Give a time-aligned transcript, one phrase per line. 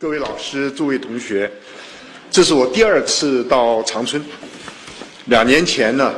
[0.00, 1.52] 各位老师、诸位同学，
[2.30, 4.24] 这是我第二次到长春。
[5.26, 6.14] 两年前呢，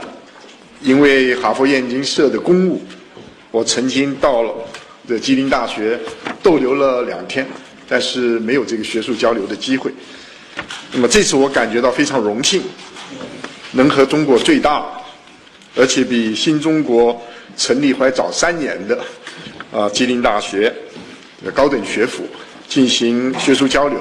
[0.83, 2.81] 因为哈佛燕京社的公务，
[3.51, 4.55] 我曾经到了
[5.09, 5.99] 这吉林大学
[6.45, 7.45] 逗留了两天，
[7.89, 9.93] 但是没有这个学术交流的机会。
[10.93, 12.63] 那么这次我感觉到非常荣幸，
[13.73, 14.87] 能和中国最大，
[15.75, 17.21] 而且比新中国
[17.57, 19.05] 成立还早三年的
[19.73, 20.73] 啊吉林大学
[21.53, 22.23] 高等学府
[22.73, 24.01] 进行学术交流，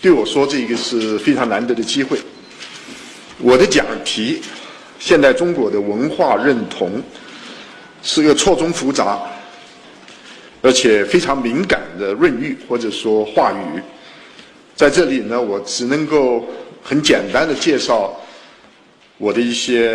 [0.00, 2.18] 对我说这个是非常难得的机会。
[3.38, 4.42] 我的讲题，
[4.98, 7.00] 现代中国的文化认同，
[8.02, 9.20] 是个错综复杂，
[10.62, 13.80] 而且非常敏感的论域或者说话语。
[14.74, 16.44] 在这里呢，我只能够
[16.82, 18.20] 很简单的介绍
[19.16, 19.94] 我的一些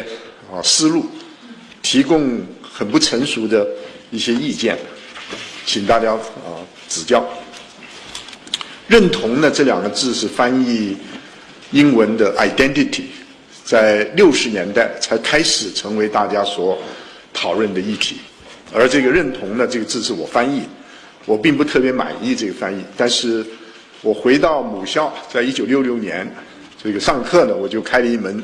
[0.50, 1.06] 啊思路，
[1.82, 3.68] 提供很不成熟的
[4.12, 4.80] 一些意见，
[5.66, 6.56] 请大家啊
[6.88, 7.22] 指教。
[8.88, 10.96] 认同呢这两个字是翻译
[11.72, 13.04] 英文的 identity，
[13.64, 16.78] 在六十年代才开始成为大家所
[17.34, 18.18] 讨论的议题，
[18.74, 20.62] 而这个认同呢这个字是我翻译，
[21.26, 23.46] 我并不特别满意这个翻译，但是。
[24.04, 26.32] 我回到母校，在一九六六年，
[26.82, 28.42] 这个上课呢，我就开了一门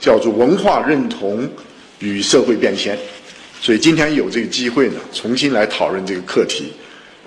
[0.00, 1.48] 叫做“文化认同
[2.00, 2.98] 与社会变迁”。
[3.62, 6.72] 所以今天有这个机会呢，重新来讨论这个课题，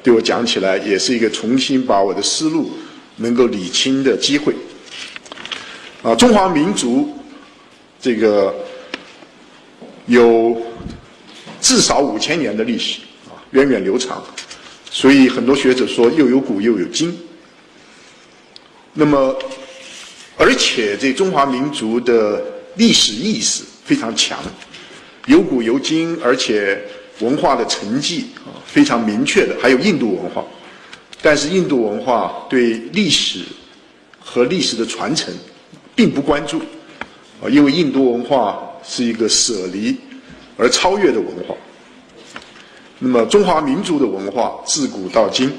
[0.02, 2.72] 对我讲起来也是一个重新把我的思路
[3.18, 4.54] 能够理清的机会。
[6.02, 7.14] 啊，中华民族
[8.02, 8.56] 这个
[10.06, 10.62] 有
[11.60, 14.24] 至少五千年的历史啊，源远流长，
[14.90, 17.18] 所以很多学者说又有古又有今。
[18.94, 19.38] 那么，
[20.38, 22.42] 而且这中华民族的
[22.76, 24.40] 历史意识非常强，
[25.26, 26.82] 有古有今，而且
[27.20, 30.44] 文化的沉寂啊非常明确的，还有印度文化。
[31.22, 33.44] 但是印度文化对历史
[34.20, 35.34] 和历史的传承
[35.96, 36.60] 并不关注
[37.42, 39.96] 啊，因为印度文化是一个舍离
[40.58, 41.56] 而超越的文化。
[43.00, 45.52] 那么中华民族的文化自古到今，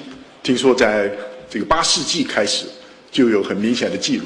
[0.43, 1.11] 听说在
[1.49, 2.67] 这个八世纪开始。
[3.13, 4.25] 就有很明显的记录。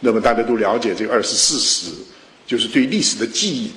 [0.00, 1.90] 那么大家都了解这个二十四史，
[2.46, 3.70] 就是对历史的记忆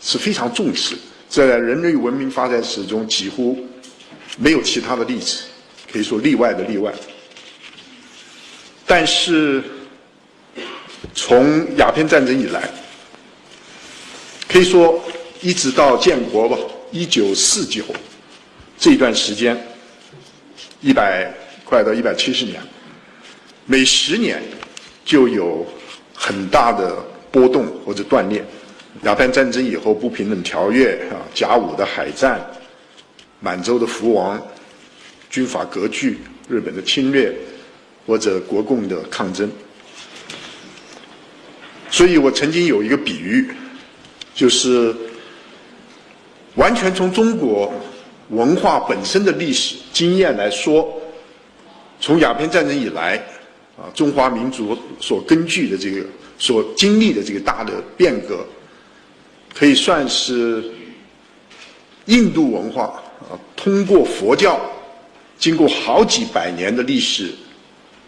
[0.00, 0.94] 是非常重视，
[1.28, 3.58] 在人类文明发展史中几乎
[4.38, 5.42] 没有其他的例子，
[5.92, 6.92] 可以说例外的例外。
[8.86, 9.62] 但是
[11.14, 12.68] 从鸦片战争以来，
[14.48, 14.98] 可以说
[15.42, 16.56] 一直到建国吧，
[16.90, 17.84] 一九四九
[18.78, 19.54] 这段时间，
[20.80, 21.30] 一百
[21.64, 22.60] 快到一百七十年。
[23.66, 24.42] 每十年
[25.04, 25.66] 就有
[26.14, 26.96] 很大的
[27.30, 28.42] 波动或者断裂。
[29.02, 32.40] 鸦片战争以后，不平等条约啊，甲午的海战，
[33.40, 34.40] 满洲的福王，
[35.30, 37.34] 军阀割据，日本的侵略，
[38.06, 39.50] 或者国共的抗争。
[41.90, 43.48] 所以我曾经有一个比喻，
[44.34, 44.94] 就是
[46.56, 47.72] 完全从中国
[48.30, 51.00] 文化本身的历史经验来说，
[52.00, 53.22] 从鸦片战争以来。
[53.78, 56.04] 啊，中华民族所根据的这个、
[56.36, 58.44] 所经历的这个大的变革，
[59.58, 60.62] 可以算是
[62.06, 62.84] 印度文化
[63.28, 64.60] 啊，通过佛教，
[65.36, 67.32] 经过好几百年的历史，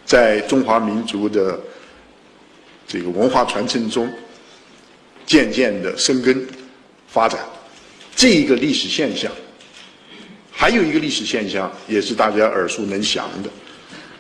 [0.07, 1.59] 在中华民族的
[2.87, 4.09] 这个文化传承中，
[5.27, 6.47] 渐渐的生根
[7.09, 7.41] 发展。
[8.15, 9.33] 这一个历史现象，
[10.53, 13.51] 还有一个历史现象，也是大家耳熟能详的，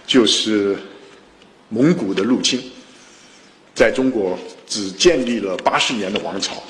[0.04, 0.76] 就是。
[1.72, 2.60] 蒙古的入侵，
[3.76, 4.36] 在中国
[4.66, 6.60] 只建立了八十年的王朝。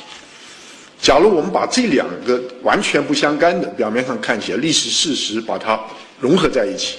[1.01, 5.81] 假如我们把这两个完全不相干的，表面上看起来历史事实，把它
[6.21, 6.97] 融合在一起，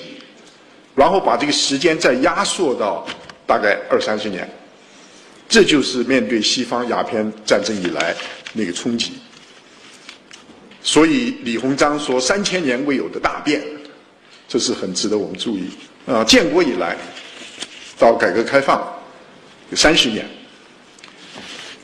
[0.95, 3.05] 然后把这个时间再压缩到
[3.45, 4.49] 大概二三十年，
[5.47, 8.15] 这就是面对西方鸦片战争以来
[8.53, 9.13] 那个冲击。
[10.81, 13.61] 所以李鸿章说三千年未有的大变，
[14.47, 15.69] 这是很值得我们注意。
[16.05, 16.97] 啊，建国以来。
[17.99, 18.81] 到改革开放
[19.69, 20.27] 有三十年，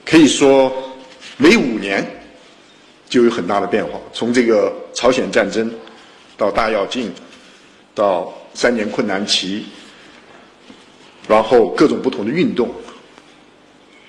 [0.03, 0.96] 可以说
[1.37, 2.05] 每五年
[3.07, 3.99] 就有很大的变化。
[4.11, 5.71] 从这个朝鲜战争
[6.35, 7.13] 到大跃进，
[7.95, 9.65] 到三年困难期，
[11.27, 12.69] 然后各种不同的运动，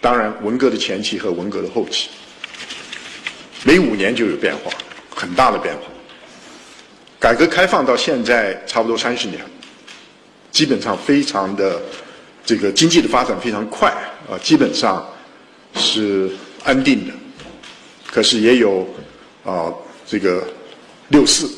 [0.00, 2.08] 当然文革的前期和文革的后期，
[3.64, 4.70] 每五年就有变化，
[5.14, 5.82] 很大的变化。
[7.20, 9.40] 改革开放到现在差不多三十年。
[10.50, 11.80] 基本上非常的
[12.44, 13.90] 这个经济的发展非常快
[14.28, 15.06] 啊，基本上
[15.74, 16.30] 是
[16.64, 17.14] 安定的。
[18.06, 18.88] 可是也有
[19.44, 19.72] 啊
[20.06, 20.46] 这个
[21.08, 21.50] 六四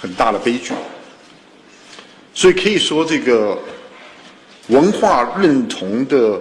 [0.00, 0.72] 很大的悲剧。
[2.32, 3.58] 所以可以说，这个
[4.68, 6.40] 文化认同的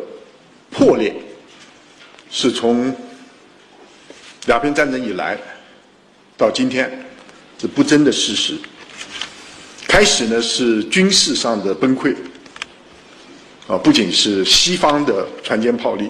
[0.70, 1.14] 破裂，
[2.30, 2.96] 是从
[4.46, 5.38] 鸦片战争以来
[6.38, 7.06] 到今天
[7.60, 8.58] 是不争的事实。
[9.88, 12.16] 开始呢是军事上的崩溃，
[13.68, 16.10] 啊，不仅是西方的船坚炮利，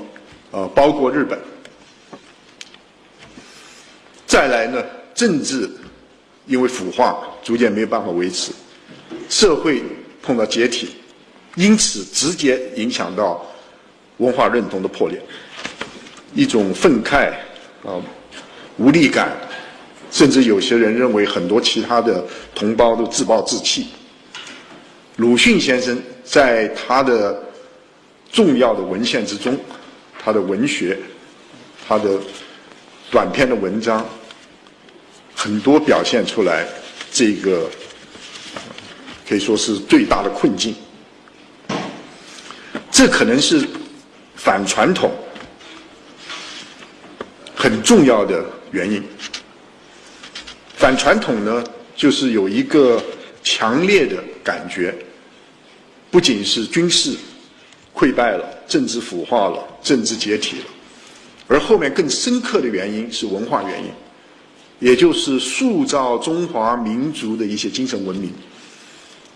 [0.52, 1.40] 啊，包括日本。
[4.26, 4.84] 再来呢，
[5.16, 5.70] 政治
[6.46, 8.52] 因为腐化，逐渐没有办法维持，
[9.28, 9.82] 社会
[10.22, 10.90] 碰到解体，
[11.56, 13.44] 因此直接影响到
[14.18, 15.20] 文化认同的破裂，
[16.34, 17.32] 一种愤慨
[17.84, 18.00] 啊，
[18.78, 19.36] 无力感，
[20.12, 22.24] 甚至有些人认为很多其他的
[22.54, 23.88] 同胞都自暴自弃。
[25.18, 27.44] 鲁迅先生在他的
[28.32, 29.58] 重要的文献之中，
[30.22, 31.00] 他的文学，
[31.88, 32.20] 他的
[33.10, 34.06] 短篇的文章。
[35.34, 36.68] 很多表现出来，
[37.14, 37.70] 这个
[39.26, 40.76] 可以说是最大的困境。
[42.92, 43.66] 这可能是
[44.36, 45.10] 反传统
[47.56, 49.02] 很重要的原因。
[50.76, 51.64] 反传统呢，
[51.96, 53.02] 就是有一个
[53.42, 54.94] 强烈的感觉，
[56.12, 57.16] 不仅是军事
[57.96, 60.66] 溃败了，政治腐化了，政治解体了，
[61.48, 63.90] 而后面更深刻的原因是文化原因。
[64.80, 68.32] 也就是塑造中华民族的一些精神文明，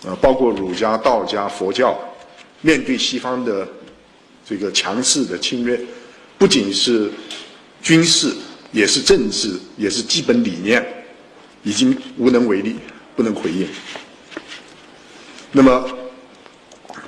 [0.05, 1.99] 啊，包括儒家、道家、佛教，
[2.61, 3.67] 面对西方的
[4.47, 5.77] 这个强势的侵略，
[6.37, 7.11] 不仅是
[7.81, 8.33] 军事，
[8.71, 10.81] 也是政治，也是基本理念，
[11.61, 12.77] 已经无能为力，
[13.13, 13.67] 不能回应。
[15.51, 15.85] 那么，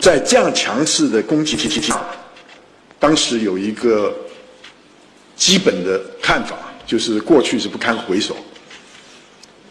[0.01, 2.05] 在这样强势的攻击体系下，
[3.06, 4.12] 当时有一个
[5.36, 6.57] 基本的看法。
[6.88, 8.38] 就是过去是不堪回首，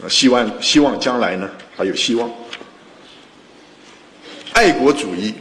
[0.02, 2.28] 呃，希望希望将来呢还有希望。
[4.52, 5.32] 爱国主义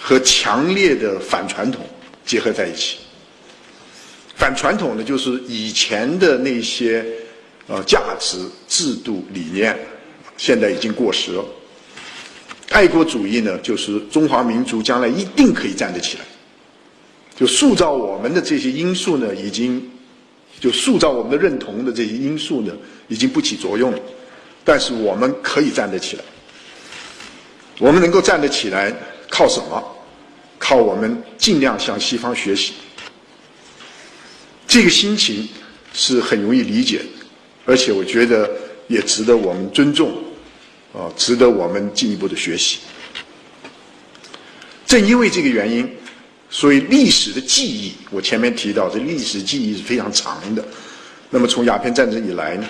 [0.00, 1.84] 和强烈的反传统
[2.24, 2.98] 结合在一起。
[4.36, 7.04] 反传统呢，就是以前的那些
[7.66, 8.38] 呃价值、
[8.68, 9.76] 制度、理念，
[10.36, 11.44] 现在已经过时了。
[12.70, 16.24] 爱国主义呢，就是中华民族将来一定可以站得起来。
[17.36, 19.88] 就塑造我们的这些因素呢，已经。
[20.60, 22.72] 就塑造我们的认同的这些因素呢，
[23.08, 23.92] 已经不起作用。
[24.62, 26.22] 但是我们可以站得起来。
[27.80, 28.94] 我们能够站得起来，
[29.28, 29.82] 靠什么？
[30.60, 32.74] 靠我们尽量向西方学习。
[34.68, 35.48] 这个心情
[35.92, 37.00] 是很容易理解，
[37.64, 38.48] 而且我觉得
[38.86, 40.12] 也值得我们尊重，
[40.92, 42.78] 啊，值得我们进一步的学习。
[44.86, 45.90] 正因为这个原因。
[46.54, 50.62] 所以历史的记忆，我前面提到，这历史记忆是非常长的。
[51.30, 52.68] 那么从鸦片战争以来呢，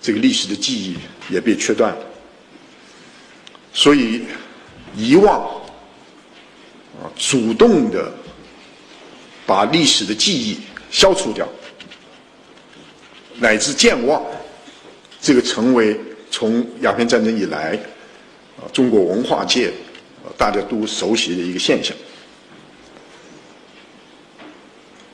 [0.00, 0.96] 这个历史的记忆
[1.32, 1.98] 也被切断了。
[3.72, 4.22] 所以
[4.96, 5.40] 遗忘
[7.00, 8.12] 啊，主动的
[9.46, 10.58] 把历史的记忆
[10.90, 11.48] 消除掉，
[13.38, 14.20] 乃至健忘，
[15.20, 15.96] 这个成为
[16.28, 17.78] 从鸦片战争以来
[18.58, 19.68] 啊中国文化界
[20.24, 21.96] 啊大家都熟悉的一个现象。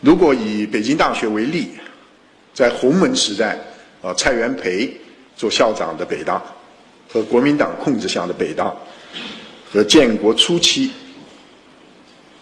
[0.01, 1.71] 如果以北京大学为例，
[2.55, 3.59] 在洪门时代，
[4.03, 4.97] 啊，蔡元培
[5.37, 6.43] 做校长的北大，
[7.09, 8.73] 和国民党控制下的北大，
[9.73, 10.91] 和建国初期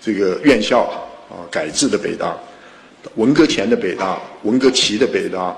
[0.00, 0.82] 这个院校
[1.30, 2.36] 啊改制的北大，
[3.14, 5.56] 文革前的北大、文革期的北大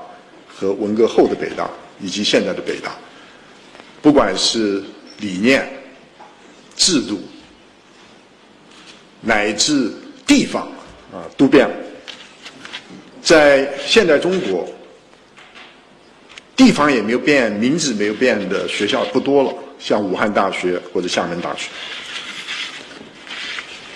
[0.48, 1.68] 和文革后的北大，
[2.00, 2.94] 以及现在的北大，
[4.00, 4.82] 不管是
[5.18, 5.68] 理念、
[6.76, 7.20] 制度，
[9.20, 9.92] 乃至
[10.26, 10.62] 地方
[11.12, 11.74] 啊，都变了。
[13.28, 14.66] 在现代中国，
[16.56, 21.68] 地方也没有变，名字没有变的学校不多了，像武汉大学或者厦门大学。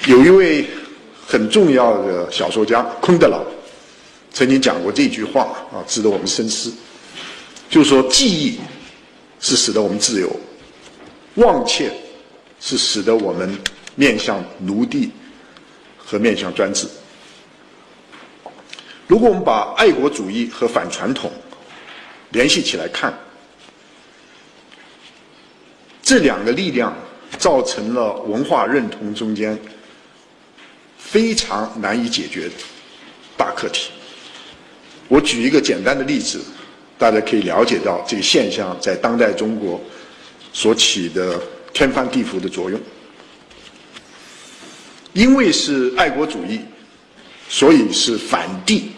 [0.05, 0.67] 有一位
[1.27, 3.41] 很重要的小说家昆德拉
[4.35, 6.71] 曾经讲过这句话啊，值得我们深思，
[7.71, 8.61] 就是说，记忆
[9.41, 10.29] 是使得我们自由，
[11.37, 11.91] 忘却
[12.61, 13.59] 是使得我们
[13.95, 15.11] 面向奴隶
[15.97, 16.87] 和面向专制。
[19.12, 21.31] 如果我们把爱国主义和反传统
[22.31, 23.12] 联系起来看，
[26.02, 26.97] 这两个力量
[27.37, 29.61] 造成了文化认同中间
[30.97, 32.50] 非常难以解决
[33.37, 33.90] 大课题。
[35.09, 36.40] 我举一个简单的例子，
[36.97, 39.78] 大家可以了解到这个现象在当代中国
[40.54, 41.38] 所起的
[41.75, 42.81] 天翻地覆的作用。
[45.12, 46.62] 因为是爱国主义，
[47.50, 48.90] 所以是反帝。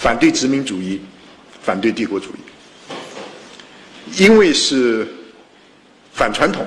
[0.00, 0.98] 反对殖民主义，
[1.62, 5.06] 反对帝国主义，因为是
[6.10, 6.66] 反传统，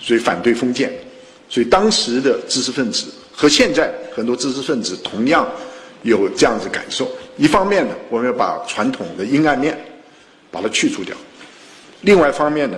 [0.00, 0.92] 所以反对封建。
[1.48, 5.48] 所以当时的知识分子和现在很多知识分子同样
[6.02, 7.08] 有这样子感受。
[7.36, 9.78] 一方面呢，我们要把传统的阴暗面
[10.50, 11.14] 把它去除掉；
[12.00, 12.76] 另外一方面呢，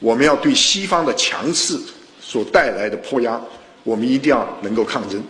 [0.00, 1.78] 我们要对西方的强势
[2.20, 3.40] 所带来的迫压，
[3.84, 5.24] 我们一定要能够抗争。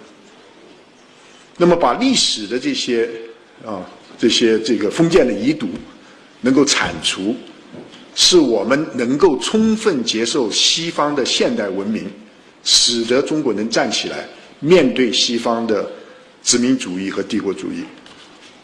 [1.56, 3.08] 那么，把历史的这些
[3.64, 3.84] 啊
[4.18, 5.68] 这些这个封建的遗毒
[6.40, 7.36] 能够铲除，
[8.14, 12.10] 是我们能够充分接受西方的现代文明。
[12.66, 14.26] 使得中国能站起来，
[14.58, 15.86] 面对西方的
[16.42, 17.84] 殖民主义和帝国主义，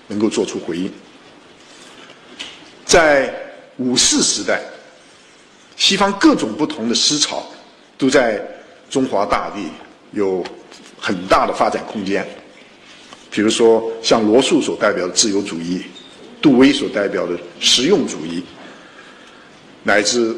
[0.09, 0.91] 能够做出回应。
[2.87, 3.31] 在
[3.77, 4.63] 五四时代，
[5.77, 7.47] 西方各种不同的思潮
[7.99, 8.43] 都在
[8.89, 9.69] 中华大地
[10.13, 10.43] 有
[10.99, 12.27] 很大的发展空间。
[13.31, 15.83] 比如说，像罗素所代表的自由主义，
[16.43, 18.43] 杜威所代表的实用主义，
[19.83, 20.35] 乃至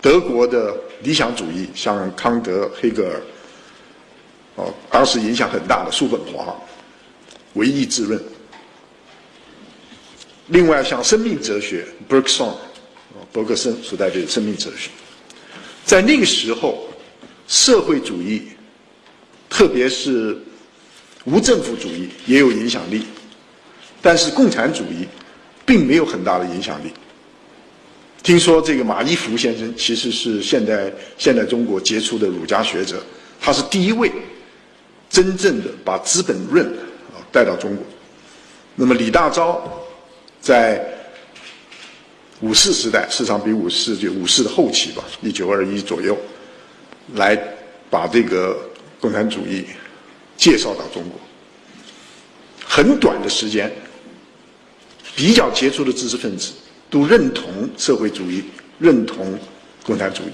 [0.00, 0.74] 德国的。
[1.02, 3.22] 理想主义，像康德、黑格尔，
[4.54, 6.56] 哦，当时影响很大的叔本华，
[7.52, 8.20] 唯意志论。
[10.46, 12.54] 另外，像生命哲学，Bergson，
[13.30, 14.88] 伯克森所代表的生命哲学，
[15.84, 16.88] 在那个时候，
[17.46, 18.44] 社会主义，
[19.50, 20.36] 特别是
[21.26, 23.04] 无政府主义也有影响力，
[24.00, 25.06] 但是共产主义
[25.64, 26.92] 并没有很大的影响力。
[28.22, 33.02] 听说这个马一浮先生其实是现代现代中国杰出的儒家学者，
[33.40, 34.10] 他是第一位
[35.10, 36.64] 真正的把《资本论》
[37.14, 37.84] 啊带到中国。
[38.74, 39.58] 那么李大钊
[40.40, 40.84] 在
[42.40, 46.16] 五四时代，市场比五四就五四的后期吧，一九二一左右，
[47.14, 47.36] 来
[47.88, 48.58] 把这个
[49.00, 49.64] 共产主义
[50.36, 51.20] 介绍到中国。
[52.64, 53.72] 很短的时间，
[55.14, 56.52] 比较杰出的知识分子。
[56.88, 58.44] 都认同社会主义，
[58.78, 59.36] 认同
[59.84, 60.30] 共产主义。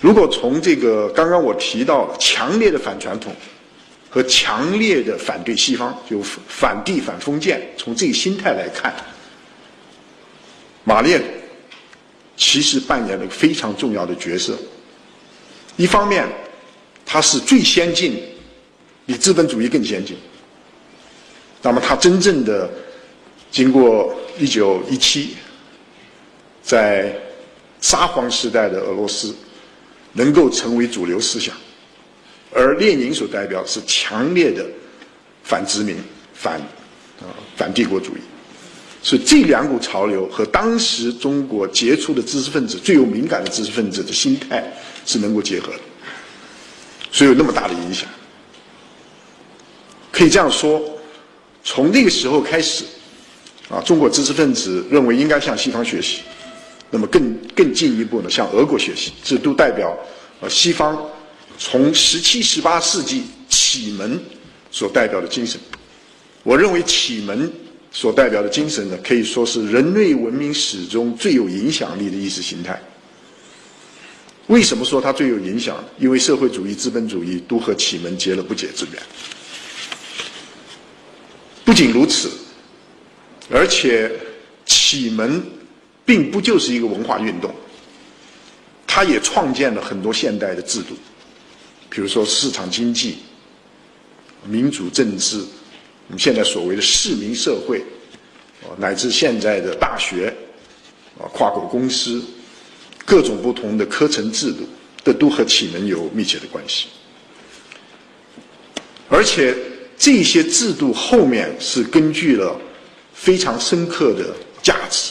[0.00, 3.34] 如果从这个刚刚我提到强烈的反传统
[4.08, 8.94] 和强烈的反对西方，就反帝反封建，从这个心态来看，
[10.84, 11.20] 马列
[12.36, 14.56] 其实扮演了非常重要的角色。
[15.76, 16.24] 一方面，
[17.04, 18.22] 他是最先进，
[19.06, 20.16] 比资本主义更先进。
[21.62, 22.70] 那么，他真正的
[23.50, 24.14] 经过。
[24.38, 25.34] 一九一七，
[26.62, 27.10] 在
[27.80, 29.34] 沙皇时代的俄罗斯，
[30.12, 31.56] 能够成为主流思想，
[32.52, 34.62] 而列宁所代表是强烈的
[35.42, 35.96] 反殖民、
[36.34, 36.60] 反
[37.18, 38.20] 啊反帝国主义，
[39.02, 44.70] 所以这两股潮流和当时中国杰出的知识分子、最有敏感的知识分子的心态
[45.06, 45.80] 是能够结合的，
[47.10, 48.06] 所以有那么大的影响。
[50.16, 50.82] 可以这样说，
[51.62, 52.84] 从那个时候开始。
[53.68, 56.20] 啊，中国知识分子认为应该向西方学习，
[56.88, 59.98] 那么更更进一步呢，向俄国学习，这都代表
[60.40, 61.04] 呃西方
[61.58, 64.18] 从十七、十八世纪启蒙
[64.70, 65.60] 所代表的精神。
[66.44, 67.52] 我认为启蒙
[67.90, 72.80] 所代表的精神呢，可以说是人类文明史中最有影响力的意识形态。
[74.46, 75.84] 为什么说它最有影响？
[75.98, 79.02] 因为社会主义、资本主义都和启蒙结了不解之缘。
[81.66, 82.30] 不仅如此。
[83.48, 84.10] 而且，
[84.64, 85.40] 启蒙
[86.04, 87.54] 并不就是一个文化运动，
[88.86, 90.94] 它也创建了很多现代的制度，
[91.88, 93.18] 比如说市场经济、
[94.44, 95.38] 民主政治，
[96.08, 97.84] 我们现在所谓的市民社会，
[98.78, 100.34] 乃至现在的大学，
[101.20, 102.20] 啊，跨国公司，
[103.04, 104.68] 各种不同的课程制度，
[105.04, 106.86] 这都和启蒙有密切的关系。
[109.08, 109.54] 而且，
[109.98, 112.60] 这些制度后面是根据了。
[113.18, 115.10] 非常深刻的价值，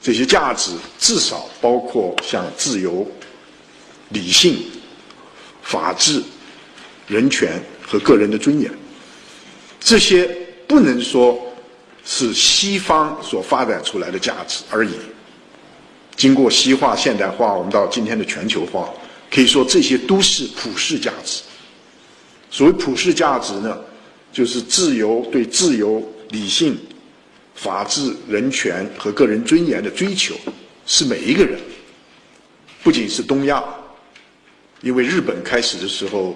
[0.00, 3.06] 这些价值至少包括像自由、
[4.08, 4.64] 理性、
[5.62, 6.22] 法治、
[7.06, 8.72] 人权和个人的尊严。
[9.78, 10.24] 这些
[10.66, 11.38] 不能说
[12.06, 14.94] 是西方所发展出来的价值而已。
[16.16, 18.88] 经过西化、现代化，我们到今天的全球化，
[19.30, 21.42] 可以说这些都是普世价值。
[22.50, 23.78] 所谓普世价值呢，
[24.32, 26.02] 就是自由对自由。
[26.30, 26.76] 理性、
[27.54, 30.34] 法治、人权和个人尊严的追求，
[30.84, 31.56] 是每一个人，
[32.82, 33.62] 不仅是东亚，
[34.80, 36.34] 因为日本开始的时候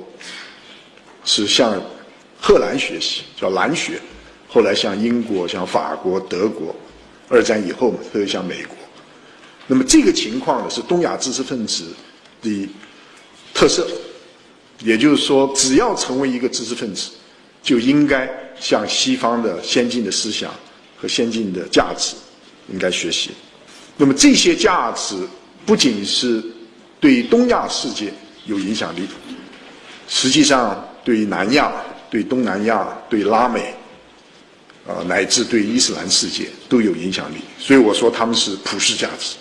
[1.25, 1.83] 是向
[2.41, 4.01] 荷兰学习，叫兰学，
[4.47, 6.73] 后来向英国、向法国、德国，
[7.29, 8.77] 二战以后嘛特别向美国。
[9.67, 11.93] 那么这个情况呢，是东亚知识分子
[12.41, 12.69] 的
[13.53, 13.91] 特色，
[14.81, 17.11] 也就是说，只要成为一个知识分子，
[17.63, 18.29] 就应该。
[18.63, 20.53] 向西方的先进的思想
[20.95, 22.15] 和先进的价值
[22.71, 23.31] 应该学习。
[23.97, 25.17] 那么这些价值
[25.65, 26.45] 不仅是
[27.01, 28.13] 对东亚世界
[28.45, 29.09] 有影响力，
[30.09, 31.73] 实际上对南亚、
[32.11, 33.75] 对东南亚、对拉美，
[34.87, 37.37] 啊，乃至对伊斯兰世界都有影响力。
[37.59, 39.37] 所以我说他们是普世价值。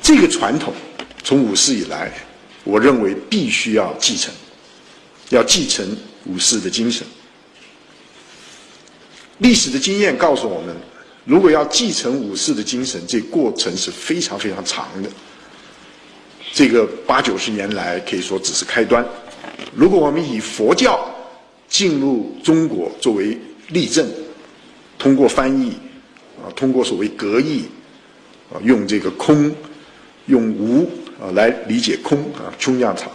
[0.00, 0.72] 这个传统
[1.22, 2.10] 从五四以来，
[2.64, 4.32] 我认为必须要继承，
[5.30, 7.06] 要继承五世的精神。
[9.38, 10.76] 历史的经验告诉我们，
[11.24, 15.08] 如果要继承五世的精神，这过程是非常非常长的。
[16.52, 19.02] 这个八九十年来可以说只是开端。
[19.74, 21.08] 如果我们以佛教
[21.68, 23.38] 进入中国作为
[23.68, 24.06] 例证，
[24.98, 25.72] 通过翻译
[26.36, 27.64] 啊，通过所谓格义
[28.52, 29.54] 啊，用这个空、
[30.26, 30.90] 用无
[31.20, 33.10] 啊来理解空啊，空样场，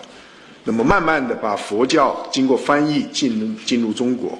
[0.63, 4.37] 那么慢慢的把佛教经过翻译进进入中国。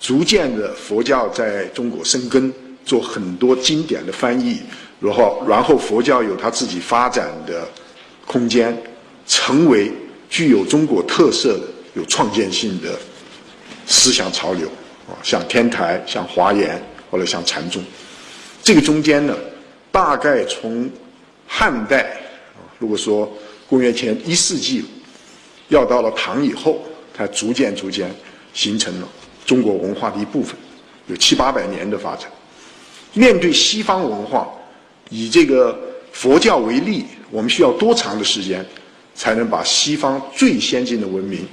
[0.00, 2.52] 逐渐的，佛教在中国生根，
[2.84, 4.60] 做很多经典的翻译，
[5.00, 7.66] 然后，然后佛教有它自己发展的
[8.24, 8.76] 空间，
[9.26, 9.90] 成为
[10.30, 11.62] 具有中国特色的、
[11.94, 12.96] 有创建性的
[13.86, 14.68] 思想潮流
[15.08, 17.82] 啊，像天台、像华严或者像禅宗。
[18.62, 19.34] 这个中间呢，
[19.90, 20.88] 大概从
[21.44, 22.16] 汉代，
[22.78, 23.30] 如果说
[23.68, 24.84] 公元前一世纪，
[25.68, 26.82] 要到了唐以后，
[27.12, 28.10] 它逐渐逐渐
[28.54, 29.08] 形成了。
[29.44, 30.54] 中国文化的一部分，
[31.06, 32.30] 有七八百年的发展。
[33.14, 34.46] 面对西方文化，
[35.08, 35.78] 以这个
[36.12, 38.64] 佛教为例，我们需要多长的时间，
[39.14, 41.46] 才能把西方最先进的文明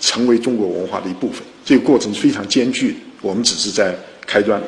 [0.00, 1.42] 成为中国文化的一部分？
[1.64, 3.94] 这个过程非常艰巨，我们只是在
[4.26, 4.62] 开端。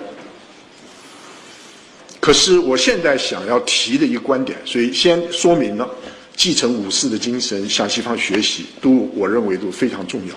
[2.19, 5.89] 可是我现在想要提的一个观点，所以先说明了
[6.35, 10.35] 继承武士的精神，向西方学习，都我认为都非常重要。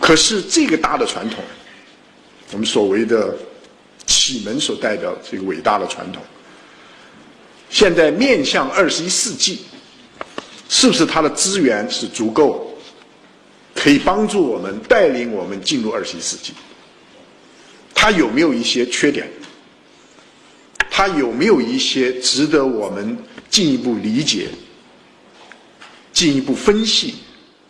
[0.00, 1.42] 可是这个大的传统，
[2.52, 3.36] 我们所谓的
[4.06, 6.22] 启蒙所代表这个伟大的传统，
[7.70, 9.60] 现在面向二十一世纪，
[10.68, 12.76] 是不是它的资源是足够，
[13.74, 16.52] 可以帮助我们带领我们进入二十一世纪？
[17.94, 19.30] 它有没有一些缺点？
[20.90, 23.16] 它有没有一些值得我们
[23.52, 24.48] 进一步理解、
[26.12, 27.14] 进一步分析，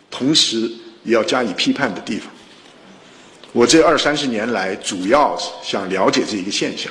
[0.09, 0.71] 同时？
[1.05, 2.31] 也要加以批判的地方。
[3.51, 6.89] 我这二三十年来，主要想了解这一个现象。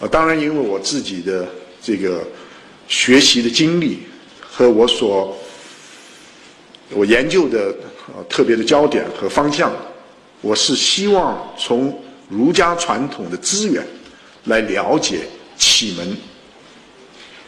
[0.00, 1.48] 呃，当然，因为我自己的
[1.80, 2.22] 这个
[2.88, 4.00] 学习的经历
[4.38, 5.34] 和我所
[6.90, 7.74] 我研究的
[8.14, 9.72] 呃特别的焦点和方向，
[10.42, 11.98] 我是希望从
[12.28, 13.82] 儒家传统的资源
[14.44, 15.20] 来了解
[15.56, 16.14] 启蒙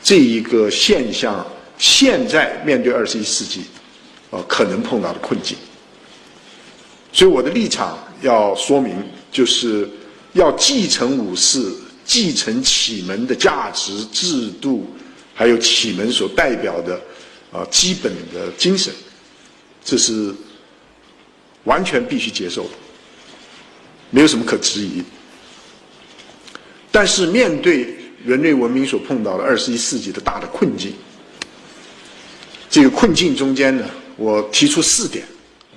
[0.05, 1.45] 这一个现象。
[1.77, 3.63] 现在面对二十一世纪，
[4.31, 5.57] 呃，可能碰到的困境。
[7.13, 8.95] 所以我的立场要说明，
[9.33, 9.91] 就是
[10.35, 11.61] 要继承五世、
[12.05, 14.87] 继承启蒙的价值、制度，
[15.35, 16.95] 还有启蒙所代表的
[17.53, 18.95] 啊基本的精神，
[19.85, 20.33] 这是
[21.65, 22.71] 完全必须接受的，
[24.11, 25.03] 没有什么可质疑。
[26.93, 30.95] 但是面对人类文明所碰到的二十一世纪的大的困境，
[32.71, 33.85] 这个困境中间呢，
[34.17, 35.25] 我提出四点。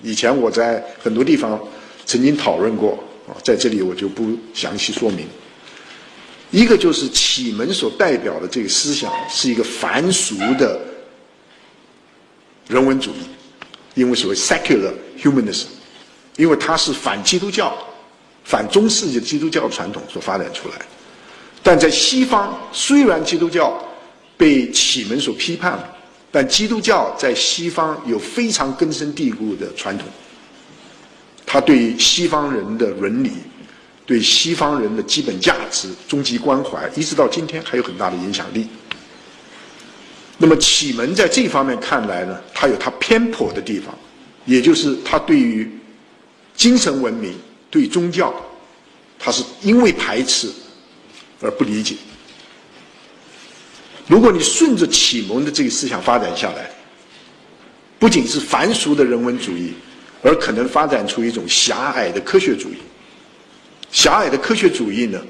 [0.02, 1.60] 以前我在很多地方
[2.06, 5.28] 曾经讨论过啊，在这里我就不详细说明。
[6.52, 10.80] 一个就是启蒙所代表的这个思想是一个凡俗的
[12.70, 13.28] 人文主义，
[13.96, 15.66] 因为所谓 secular humanism，
[16.38, 17.78] 因为它是反基督教、
[18.46, 20.86] 反中世纪的基督教传统所发展出来的。
[21.62, 23.78] 但在西方，虽然基督教
[24.38, 25.78] 被启蒙所批判。
[26.30, 30.06] 但基督教在西方有非常根深蒂固的传统，
[31.46, 33.32] 它对西方人的伦理、
[34.06, 38.68] 对西方人的基本价值、终极关怀，一直到今天还有很大的影响力。
[40.38, 43.98] 那么启蒙在这方面看来呢，它有它偏颇的地方，
[44.46, 45.72] 也就是它对于
[46.56, 47.34] 精神文明、
[47.72, 48.36] 对宗教，
[49.18, 50.52] 它是因为排斥
[51.42, 51.96] 而不理解。
[54.08, 56.70] 如果你顺着启蒙的这个思想发展下来，
[58.00, 59.74] 不仅是凡俗的人文主义，
[60.24, 62.78] 而可能发展出一种狭隘的科学主义。
[63.92, 65.22] 狭隘的科学主义呢，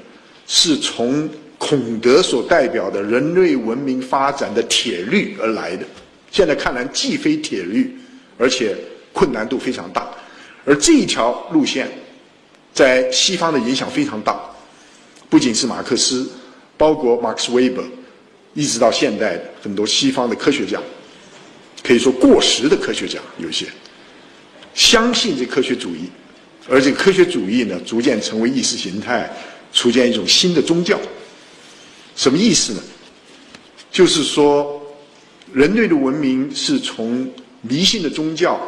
[0.46, 5.84] 是从孔德所代表的人类文明发展的铁律而来的。
[6.30, 7.98] 现在看来既非铁律，
[8.38, 8.76] 而且
[9.12, 10.08] 困难度非常大。
[10.64, 11.88] 而这一条路线，
[12.72, 14.38] 在西方的影响非常大，
[15.28, 16.28] 不仅是马克思，
[16.76, 17.84] 包括马克思韦伯。
[18.54, 20.80] 一直到现代很多西方的科学家，
[21.84, 23.66] 可以说过时的科学家有些
[24.74, 26.08] 相信这科学主义，
[26.68, 29.30] 而这科学主义呢，逐渐成为意识形态，
[29.72, 30.98] 出现一种新的宗教。
[32.16, 32.82] 什么意思呢？
[33.92, 34.80] 就是说，
[35.52, 38.60] 人类的文明是从迷信的宗教，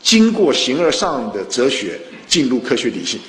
[0.00, 3.20] 经过形而上的哲学进入科学理性。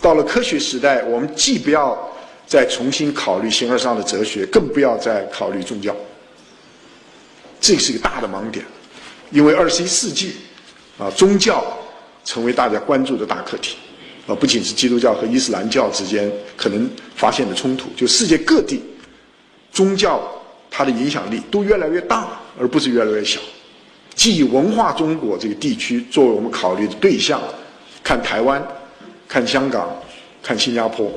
[0.00, 1.98] 到了科学时代，我们既不要
[2.46, 5.94] 再重新考虑形而上的哲学，更不要再考虑宗教。
[7.60, 8.64] 这是一个大的盲点，
[9.30, 10.36] 因为二十一世纪，
[10.98, 11.64] 啊，宗教
[12.24, 13.76] 成为大家关注的大课题。
[14.28, 18.82] 啊，不仅是基督教和伊斯兰教之间可能发现的冲突，就世界各地
[19.72, 20.20] 宗教
[20.70, 23.40] 它的影响力都越来越大，而不是越来越小。
[24.14, 27.40] 既以文化中国这个地区作为我们考虑的对象，
[28.04, 28.62] 看台湾、
[29.28, 29.94] 看香港、
[30.42, 31.12] 看新加坡，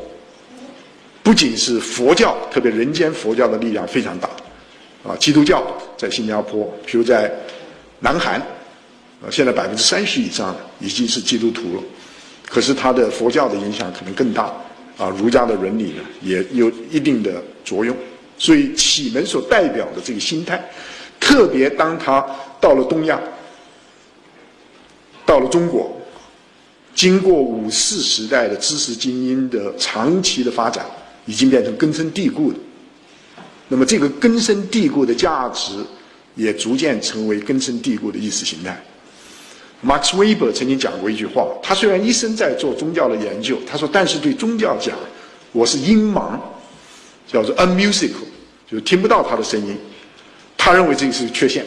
[1.23, 4.29] 不仅是佛教，特别人间佛教的力量非常大。
[5.03, 5.65] 啊，基督教
[5.97, 7.31] 在新加坡，比如在
[8.01, 8.35] 南韩，
[9.21, 11.83] 啊，现在百分之三十以上已经是基督徒了。
[12.45, 14.53] 可是它的佛教的影响可能更大，
[14.97, 17.95] 啊，儒家的伦理呢也有一定的作用，
[18.37, 20.61] 所以启蒙所代表的这个心态，
[21.19, 22.23] 特别当他
[22.59, 23.19] 到了东亚，
[25.25, 25.95] 到了中国，
[26.93, 30.85] 经过五四时代的知识精英的长期的发展，
[31.25, 32.59] 已经变成根深蒂固的。
[33.67, 35.73] 那么这个根深蒂固的价值，
[36.35, 38.83] 也逐渐成为根深蒂固的意识形态。
[39.83, 44.95] Max Weber 曾经讲过一句话，他虽然一生在做宗教的研究，他说，但是对宗教讲，
[45.53, 46.37] 我是音盲，
[47.25, 48.27] 叫做 unmusical，
[48.69, 49.75] 就听不到他的声音。
[50.55, 51.65] 他认为这是缺陷，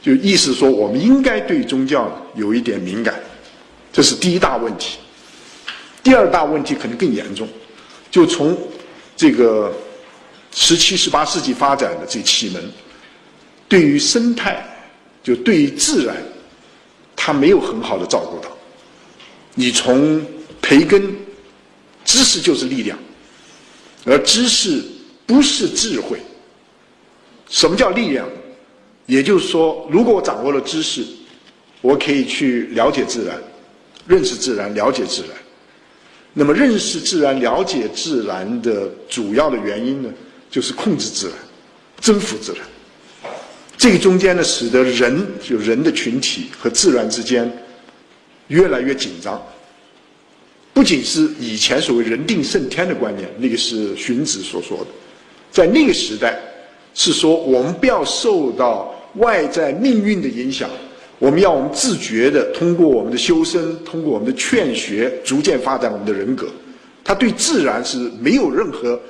[0.00, 3.18] 就意思说，我们应该对宗教有一点敏感，
[3.96, 4.98] 这是第一大问题。
[6.02, 7.48] 第二大问题可能更严重，
[8.10, 8.54] 就从
[9.16, 9.72] 这个
[10.52, 12.62] 十七、十八世纪发展的这启蒙，
[13.66, 14.62] 对于生态，
[15.22, 16.14] 就对于自然。
[17.16, 18.54] 他没有很好的照顾到。
[19.54, 20.22] 你从
[20.60, 21.16] 培根，
[22.04, 22.98] 知识就是力量，
[24.04, 24.84] 而知识
[25.24, 26.20] 不是智慧。
[27.48, 28.28] 什么叫力量？
[29.06, 31.02] 也就是说，如果我掌握了知识，
[31.80, 33.42] 我可以去了解自然，
[34.06, 35.30] 认识自然，了解自然。
[36.32, 40.10] 那么，认识自然、了解自然的主要的原因呢，
[40.50, 41.36] 就是控制自然，
[42.00, 42.60] 征服自然。
[43.78, 47.50] 这个中间呢，使得人就人的群体和自然之间
[48.48, 49.42] 越来越紧张。
[50.74, 54.86] 不仅是以前所谓“人定胜天”的观念，那个是荀子所说的，
[55.50, 56.38] 在那个时代
[56.92, 60.68] 是说我们不要受到外在命运的影响，
[61.18, 66.48] 我们要我们自觉的通过我们的修身，通过我们的劝学，逐渐发展我们的人格。
[67.04, 69.00] 他对自然是没有任何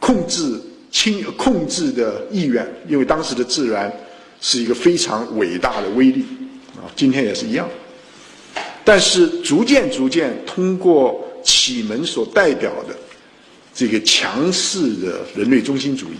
[0.00, 0.60] 控制。
[0.94, 3.90] 轻控制的意愿，因为当时的自然
[4.42, 6.22] 是一个非常伟大的威力，
[6.76, 7.66] 啊，今天也是一样。
[8.84, 12.94] 但是逐渐逐渐，通过启蒙所代表的
[13.74, 16.16] 这个强势的人类中心主义，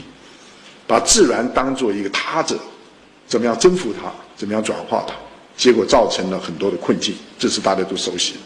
[0.86, 2.56] 把自然当做一个他者，
[3.26, 4.10] 怎么样征服它，
[4.42, 5.14] 怎么样转化它，
[5.56, 8.40] 结果造成了很多的困境，这是大家都熟悉的。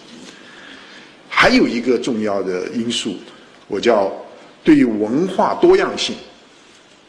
[1.26, 3.14] 还有一个重要的因素，
[3.66, 4.12] 我叫。
[4.62, 6.16] 对于文化多样性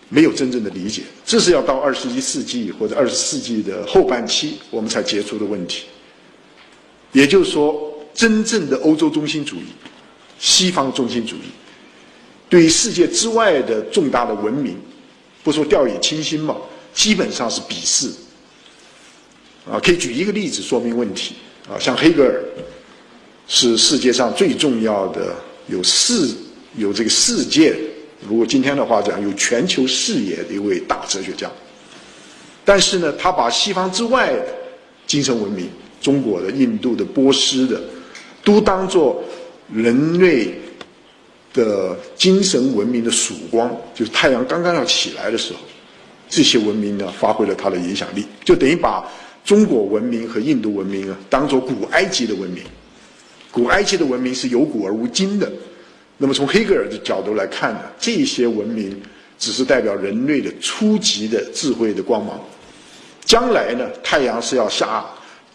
[0.09, 5.85] 没有真正的理解，这是要到二十一世纪或者二十世纪的后半期我们才结出的问题。
[7.13, 9.65] 也就是说，真正的欧洲中心主义、
[10.37, 11.49] 西方中心主义，
[12.47, 14.77] 对于世界之外的重大的文明，
[15.43, 16.55] 不说掉以轻心嘛，
[16.93, 18.11] 基本上是鄙视。
[19.71, 21.35] 啊，可以举一个例子说明问题。
[21.69, 22.41] 啊，像黑格尔
[23.47, 25.35] 是世界上最重要的
[25.67, 26.29] 有世。
[26.75, 27.75] 有这个世界，
[28.29, 31.49] 如果今天的话讲，有全球视野的一位大哲学家。
[32.63, 34.45] 但是呢，他把西方之外的
[35.07, 35.67] 精神文明，
[35.99, 37.81] 中国的、印度的、波斯的，
[38.43, 39.23] 都当做
[39.73, 40.53] 人类
[41.51, 45.59] 的精神文明的曙光，就是太阳刚刚要起来的时候，
[46.29, 49.03] 这些文明呢，发挥了它的影响力，就等于把
[49.47, 52.61] 中国文明和印度文明啊，当做古埃及的文明。
[53.49, 55.49] 古埃及的文明是有古而无今的。
[56.17, 59.01] 那么从黑格尔的角度来看呢，这些文明
[59.39, 62.37] 只是代表人类的初级的智慧的光芒。
[63.23, 65.05] 将来呢，太阳是要下，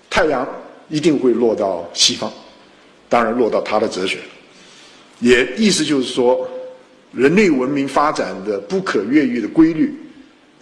[0.08, 0.48] 太阳
[0.88, 2.32] 一定会落到西方，
[3.10, 4.20] 当然落到他的哲学。
[5.20, 6.48] 也意思就是说，
[7.12, 9.94] 人类文明发展的不可越狱的规律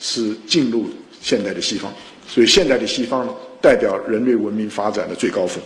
[0.01, 0.91] 是进入
[1.23, 1.93] 现代的西方，
[2.31, 3.29] 所以现代的西方
[3.61, 5.61] 代表人类文明发展的最高峰。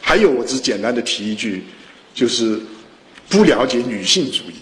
[0.00, 1.62] 还有，我只简单的提一句，
[2.12, 2.60] 就是。
[3.30, 4.54] 不了解女性主义。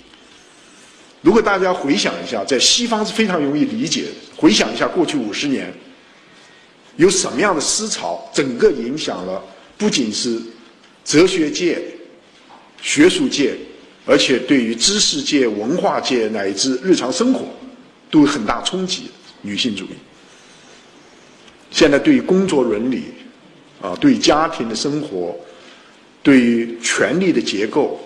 [1.20, 4.06] 如果大家回想一下，在西方是非常容易理解。
[4.34, 5.72] 回想一下过去五十年，
[6.96, 9.40] 有什么样的思潮，整个影响了
[9.78, 10.42] 不仅是
[11.04, 11.80] 哲学界、
[12.82, 13.54] 学术界，
[14.04, 17.46] 而且对于知识界、文化界乃至日常生活，
[18.10, 19.04] 都有很大冲击。
[19.42, 19.90] 女性主义
[21.70, 23.04] 现在对工作伦理
[23.82, 25.36] 啊，对家庭的生活，
[26.22, 28.00] 对权力的结构，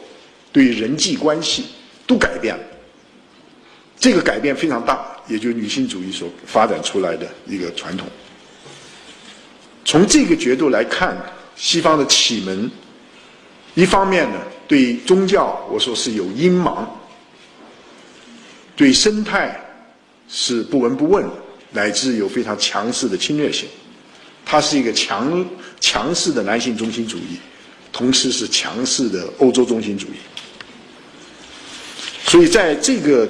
[0.52, 1.66] 对人际关系
[2.06, 2.62] 都改变了。
[3.98, 8.08] 这个改变非常大，也就是女性主义所发展出来的一个传统。
[9.84, 11.16] 从这个角度来看，
[11.54, 12.70] 西方的启蒙，
[13.74, 16.88] 一方面呢，对宗教我说是有阴芒，
[18.74, 19.60] 对生态
[20.28, 21.28] 是不闻不问，
[21.72, 23.68] 乃至有非常强势的侵略性。
[24.44, 27.38] 它是一个强强势的男性中心主义，
[27.92, 30.16] 同时是强势的欧洲中心主义。
[32.26, 33.28] 所以在这个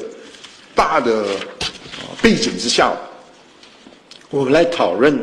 [0.75, 1.27] 大的
[2.23, 2.97] 背景之下，
[4.31, 5.19] 我们来讨论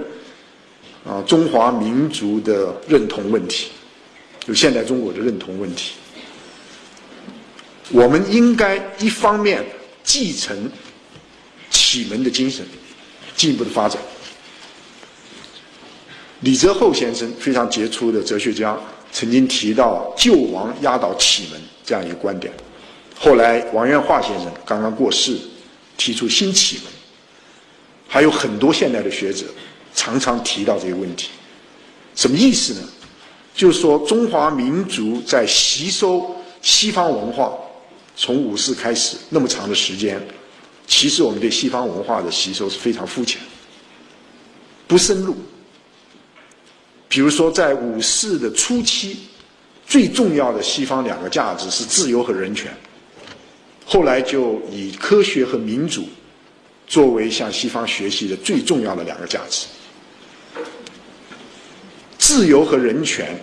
[1.05, 3.69] 啊中华民族的认同问题，
[4.45, 5.93] 就现代中国的认同问题。
[7.89, 9.65] 我们应该一方面
[10.03, 10.69] 继承
[11.69, 12.65] 启蒙的精神，
[13.37, 14.01] 进一步的发展。
[16.41, 18.77] 李泽厚先生非常杰出的哲学家，
[19.13, 22.53] 曾经提到“救亡压倒启蒙”这样一个观点。
[23.17, 25.37] 后来王元化先生刚刚过世，
[25.95, 26.85] 提出新启蒙。
[28.07, 29.45] 还有很多现代的学者
[29.93, 31.29] 常常提到这个问题，
[32.15, 32.81] 什么意思呢？
[33.55, 37.51] 就是说中华民族在吸收西方文化，
[38.15, 40.21] 从五四开始那么长的时间，
[40.87, 43.39] 其实我们对西方文化的吸收是非常肤浅，
[44.87, 45.35] 不深入。
[47.07, 49.17] 比如说在五四的初期，
[49.85, 52.75] 最重要的西方两个价值是自由和人权，
[53.85, 56.07] 后来就以科学和民主。
[56.89, 59.67] 作为向西方学习的最重要的两个价值，
[62.17, 63.37] 自由和人权，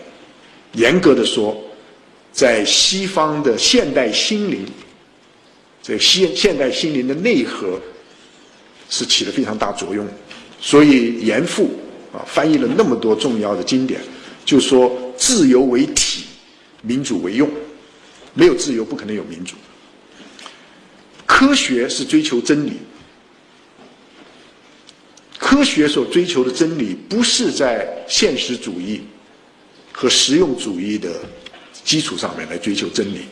[0.73, 1.55] 严格的说，
[2.33, 4.67] 在西方的现代心灵，
[5.85, 7.79] 这现现代心灵的内核，
[8.89, 10.09] 是起了非常大作用。
[10.59, 11.79] 所以严复
[12.11, 14.01] 啊翻译了那么多重要的经典，
[14.47, 16.25] 就说自由为体，
[16.81, 17.47] 民主为用，
[18.33, 19.57] 没有自由不可能有民主。
[21.27, 22.73] 科学是追求真理。
[25.37, 29.03] 科学所追求的真理，不是在现实主义
[29.93, 31.21] 和实用主义的
[31.85, 33.27] 基础上面来追求真理，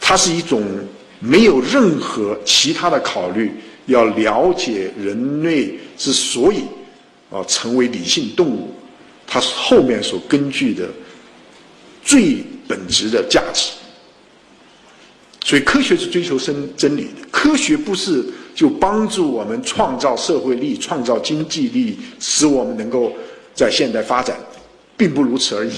[0.00, 0.64] 它是一种
[1.24, 3.50] 没有任何其他的考虑，
[3.86, 6.64] 要了解人类之所以
[7.30, 8.74] 啊成为理性动物，
[9.26, 10.88] 它后面所根据的
[12.02, 13.72] 最本质的价值。
[15.44, 17.26] 所以，科学是追求真真理的。
[17.30, 18.24] 科学不是。
[18.54, 23.12] 就帮助我们创造社会力、创造经济力，使我们能够
[23.52, 24.38] 在现代发展，
[24.96, 25.72] 并不如此而已。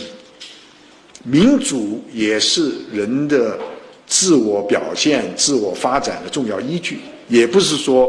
[1.23, 3.59] 民主也是人的
[4.07, 8.09] 自我表现、自我发展的重要依据，也不是说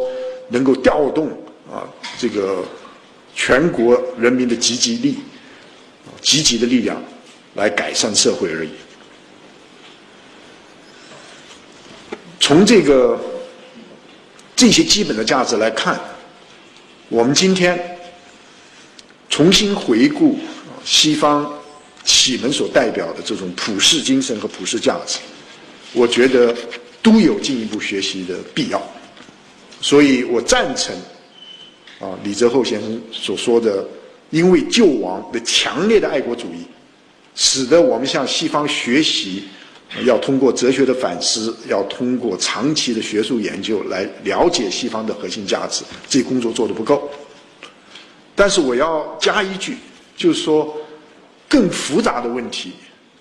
[0.49, 1.27] 能够调动
[1.71, 2.63] 啊这个
[3.35, 5.19] 全国人民的积极力、
[6.21, 7.01] 积极的力量
[7.55, 8.69] 来改善社会而已。
[12.39, 13.19] 从这个。
[14.59, 16.01] 这些基本的价值来看，
[17.09, 17.79] 我们今天
[19.29, 20.39] 重新回顾
[20.83, 21.47] 西方
[22.03, 25.19] 启蒙所代表的这种普世精神和普世价值，
[25.93, 26.55] 我觉得
[27.01, 28.81] 都有进一步学习的必要。
[29.81, 30.95] 所以我赞成
[31.99, 33.85] 啊李泽厚先生所说的，
[34.29, 36.65] 因为救亡的强烈的爱国主义，
[37.35, 39.43] 使得我们向西方学习。
[40.03, 47.09] 要通过哲学的反思，要通过长期的学术研究来了解西方的核心价值，这工作做得不够。
[48.35, 49.77] 但是我要加一句，
[50.17, 50.75] 就是说，
[51.47, 52.73] 更复杂的问题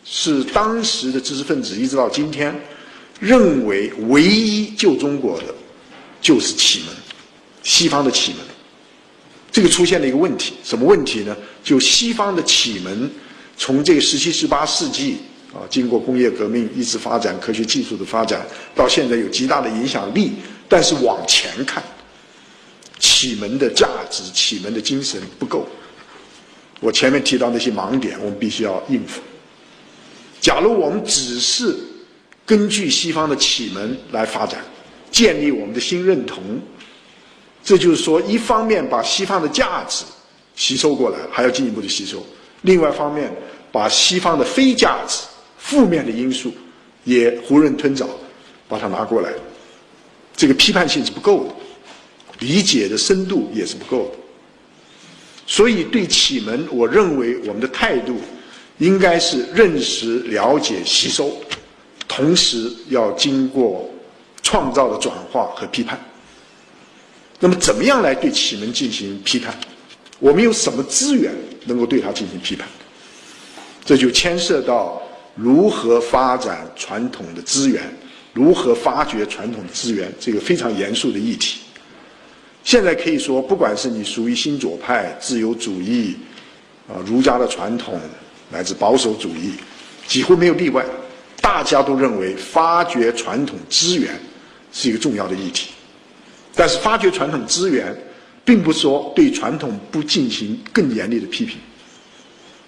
[0.09, 2.55] 是当时的知识分子一直到今天
[3.19, 5.47] 认为唯一救中国的
[6.21, 6.95] 就是启蒙，
[7.65, 8.41] 西方的启蒙。
[9.51, 11.37] 这个出现了一个问题，什么问题呢？
[11.65, 13.11] 就西方的启蒙，
[13.57, 15.17] 从这个十七、十八世纪。
[15.55, 20.33] 啊，经过工业革命一直发展，科学技术的发展，到现在有极大的影响力。
[20.69, 21.83] 但是往前看，
[22.99, 25.67] 启蒙的价值、启蒙的精神不够。
[26.81, 29.23] 我前面提到那些盲点，我们必须要应付。
[30.47, 31.77] 假如我们只是
[32.45, 34.65] 根据西方的启蒙来发展，
[35.11, 36.41] 建立我们的新认同，
[37.65, 40.05] 这就是说，一方面把西方的价值
[40.55, 42.19] 吸收过来，还要进一步的吸收；
[42.63, 43.29] 另外一方面，
[43.73, 45.25] 把西方的非价值。
[45.59, 46.55] 负面的因素
[47.03, 48.09] 也囫囵吞枣，
[48.69, 49.33] 把它拿过来，
[50.37, 51.55] 这个批判性是不够的，
[52.47, 54.19] 理解的深度也是不够的。
[55.45, 58.21] 所以对启蒙，我认为我们的态度
[58.79, 61.37] 应该是认识、了解、吸收，
[62.07, 63.89] 同时要经过
[64.43, 65.99] 创造的转化和批判。
[67.39, 69.55] 那么怎么样来对启蒙进行批判？
[70.19, 71.35] 我们有什么资源
[71.67, 72.67] 能够对它进行批判？
[73.85, 75.01] 这就牵涉到
[75.35, 77.83] 如何发展传统的资源，
[78.33, 81.61] 如何发掘传统资源，这个非常严肃的议题。
[82.65, 86.17] 现在可以说，不管是你属于新左派、自由主义，
[86.89, 88.01] 啊，儒家的传统，
[88.51, 89.53] 乃至保守主义，
[90.07, 90.85] 几乎没有例外，
[91.41, 94.19] 大家都认为发掘传统资源
[94.73, 95.71] 是一个重要的议题。
[96.55, 97.97] 但是，发掘传统资源，
[98.45, 101.59] 并不说对传统不进行更严厉的批评。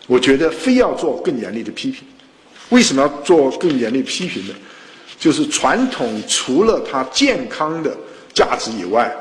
[0.06, 2.02] 我觉得非要做更严厉的批评，
[2.70, 4.54] 为什么要做更严厉批评呢？
[5.18, 7.96] 就是传统除了它健康的
[8.32, 9.14] 价值以外，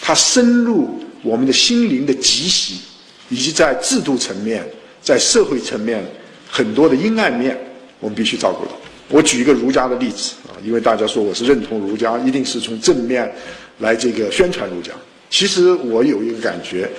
[0.00, 2.80] 它深入我们的心灵的极息，
[3.28, 4.68] 以及在制度层面、
[5.02, 6.04] 在社会层面
[6.48, 7.58] 很多的阴暗面，
[8.00, 8.72] 我们必须照顾到。
[9.08, 13.32] 我举一个儒家的例子啊，因为大家说我是认同儒家，一定是从正面
[13.78, 14.92] 来这个宣传儒家。
[15.30, 16.90] 其实我有一个感觉，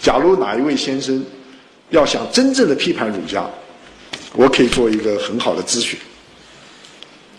[0.00, 1.24] 假如哪一位先生。
[1.90, 3.48] 要想真正的批判儒家，
[4.32, 5.96] 我可以做一个很好的咨询。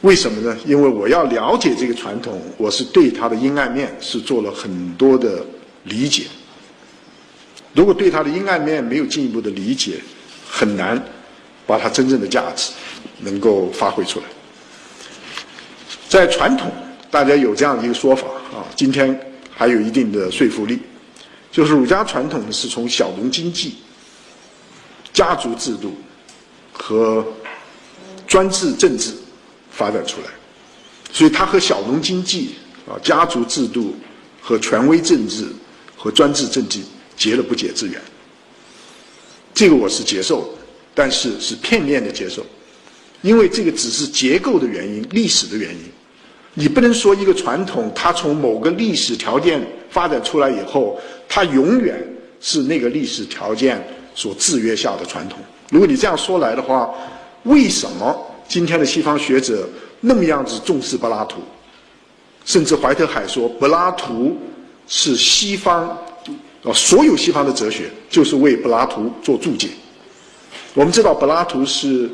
[0.01, 0.55] 为什么呢？
[0.65, 5.43] 因为我要了解这个传统，我是对它的阴暗面是做了很多的
[5.83, 6.25] 理解。
[7.75, 9.99] 如果对它的阴暗面没有进一步的理解，
[10.49, 10.99] 很难
[11.67, 12.71] 把它真正的价值
[13.19, 14.25] 能够发挥出来。
[16.07, 16.71] 在传统，
[17.11, 19.19] 大家有这样的一个说法啊，今天
[19.53, 20.79] 还有一定的说服力，
[21.51, 23.75] 就是儒家传统是从小农经济。
[25.11, 25.95] 家族制度
[26.73, 27.25] 和
[28.27, 29.13] 专制政治
[29.71, 30.27] 发展出来，
[31.09, 33.95] 所以它和小农经济啊、家族制度
[34.41, 35.47] 和权威政治
[35.95, 36.81] 和专制政治
[37.15, 38.01] 结了不解之缘。
[39.53, 40.49] 这个我是接受，
[40.93, 42.45] 但是是片面的接受，
[43.21, 45.81] 因为这个只是结构的原因、历史的原因。
[46.53, 52.01] 你不能说一个传统它从某个历史条件发展出来以后，它永远
[52.39, 53.81] 是那个历史条件。
[54.17, 55.37] 所制约下的传统。
[55.69, 56.89] 如果你这样说来的话，
[57.43, 59.67] 为什么今天的西方学者
[59.99, 61.41] 那么样子重视柏拉图？
[62.45, 64.37] 甚至怀特海说，柏拉图
[64.87, 66.01] 是西方
[66.65, 69.69] 啊，所有西方的哲学就是为柏拉图做注解。
[70.73, 72.09] 我们知道柏拉图是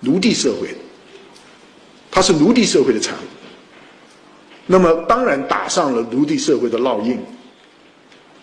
[0.00, 0.78] 奴隶社会的，
[2.10, 3.26] 他是奴隶社会的产物，
[4.66, 7.18] 那么当然打上了奴隶社会的烙印。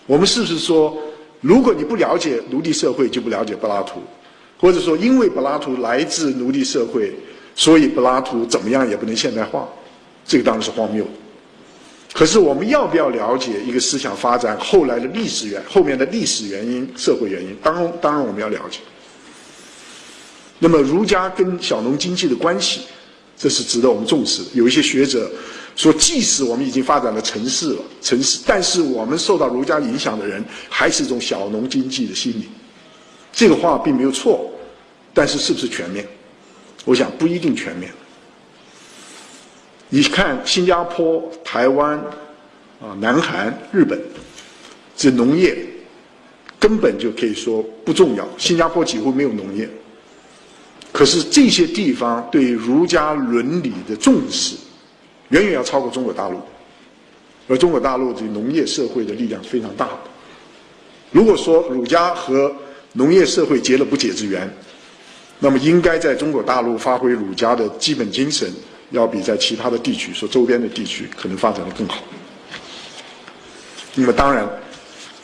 [0.06, 0.96] 我们是不是说？
[1.40, 4.00] 如果你不了解奴隶社会，就不了解柏拉图，
[4.58, 7.14] 或者说因为柏拉图来自奴隶社会，
[7.54, 9.68] 所以柏拉图怎么样也不能现代化，
[10.26, 11.06] 这个当然是荒谬。
[12.18, 17.56] 可是我们要不要了解一个思想发展后来的历史原后面的历史原因、社会原因？
[17.62, 18.80] 当然，当然我们要了解。
[20.58, 22.80] 那么儒家跟小农经济的关系，
[23.36, 24.42] 这是值得我们重视。
[24.52, 25.30] 有一些学者。
[25.76, 32.48] 说，即使我们已经发展了城市了，城市，但是我们受到儒家影响的人，还是一种小农经济的心理。
[33.32, 34.50] 这个话并没有错，
[35.14, 36.04] 但是是不是全面？
[36.84, 37.92] 我想不一定全面。
[39.90, 41.98] 你看新加坡、台湾、
[42.80, 43.98] 啊，南韩、日本，
[44.96, 45.56] 这农业
[46.58, 48.28] 根本就可以说不重要。
[48.36, 49.68] 新加坡几乎没有农业，
[50.92, 54.56] 可是这些地方对儒家伦理的重视。
[55.30, 56.40] 远远要超过中国大陆，
[57.48, 59.88] 而中国大陆这农业社会的力量非常大。
[61.10, 62.50] 如果说儒家和
[62.94, 64.50] 农业社会结了不解之缘，
[65.38, 68.50] 那么应该在中国大陆发挥儒家的基本精神，
[68.90, 72.02] 要比在其他的地区，说周边的地区可能发展的更好。
[73.94, 74.48] 那么当然，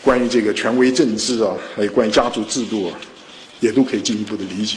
[0.02, 2.98] 关于这个权威政治啊，还有关于家族制度啊，
[3.60, 4.76] 也都可以进一步的理解。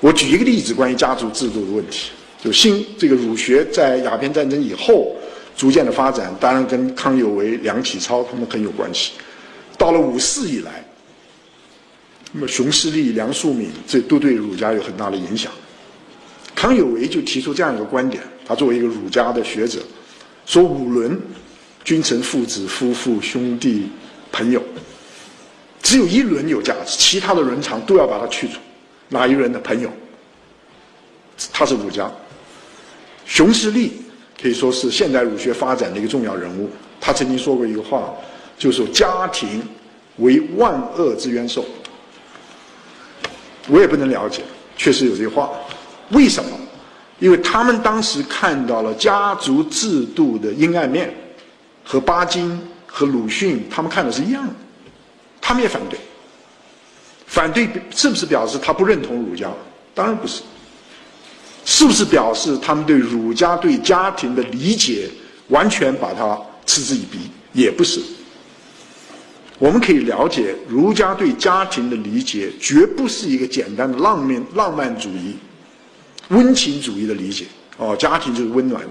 [0.00, 2.10] 我举一个例子，关于家族制度的问题。
[2.42, 5.16] 就新这个儒学在鸦片战争以后
[5.56, 9.12] 逐渐的发展，当然跟康有为、梁启超他们很有关系。
[9.78, 10.84] 到了五四以来，
[12.32, 15.50] 那么熊十力、梁漱溟这都对儒家有很大的影响。
[16.54, 19.80] 康有为就提出这样一个观点，他作为一个儒家的学者，
[20.46, 21.20] 说五伦：
[21.84, 23.88] 君臣、父子、夫妇、兄弟、
[24.30, 24.62] 朋友，
[25.82, 28.58] 只有一伦有价值，其他的伦常都要把它去除。
[29.08, 29.90] 哪一伦的朋友？
[31.52, 32.10] 他是儒家。
[33.26, 33.92] 熊十力
[34.40, 36.70] 可以说是现代儒学发展的一个重要人物。
[37.00, 38.14] 他曾经说过一个话，
[38.56, 39.62] 就是“家庭
[40.16, 41.64] 为万恶之冤受”。
[43.68, 44.42] 我也不能了解，
[44.76, 45.50] 确实有这话。
[46.10, 46.50] 为什么？
[47.20, 51.14] 因为他们当时看到了家族制度的阴暗面，
[51.84, 54.52] 和巴金和鲁迅他们看的是一样的，
[55.40, 55.98] 他们也反对。
[57.26, 59.48] 反对是不是表示他不认同儒家？
[59.94, 60.42] 当然不是。
[61.64, 65.08] 是不是表示他们对儒家对家庭的理解
[65.48, 67.18] 完全把它嗤之以鼻，
[67.54, 68.02] 也不是。
[69.58, 75.36] 我们可以了解，儒家对家庭的理解，绝不是一个简单的浪漫浪漫主义、
[76.28, 77.46] 温情主义的理解。
[77.76, 78.88] 哦，家庭就是温暖的，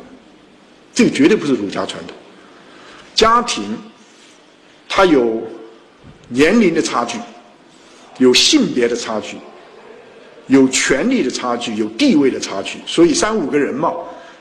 [0.94, 2.16] 这个绝对不是儒家传统。
[3.16, 3.64] 家庭，
[4.90, 5.42] 它有
[6.28, 7.18] 年龄的差距，
[8.18, 9.38] 有性别的差距，
[10.48, 12.80] 有权力的差距，有地位的差距。
[12.86, 13.94] 所以三五个人嘛，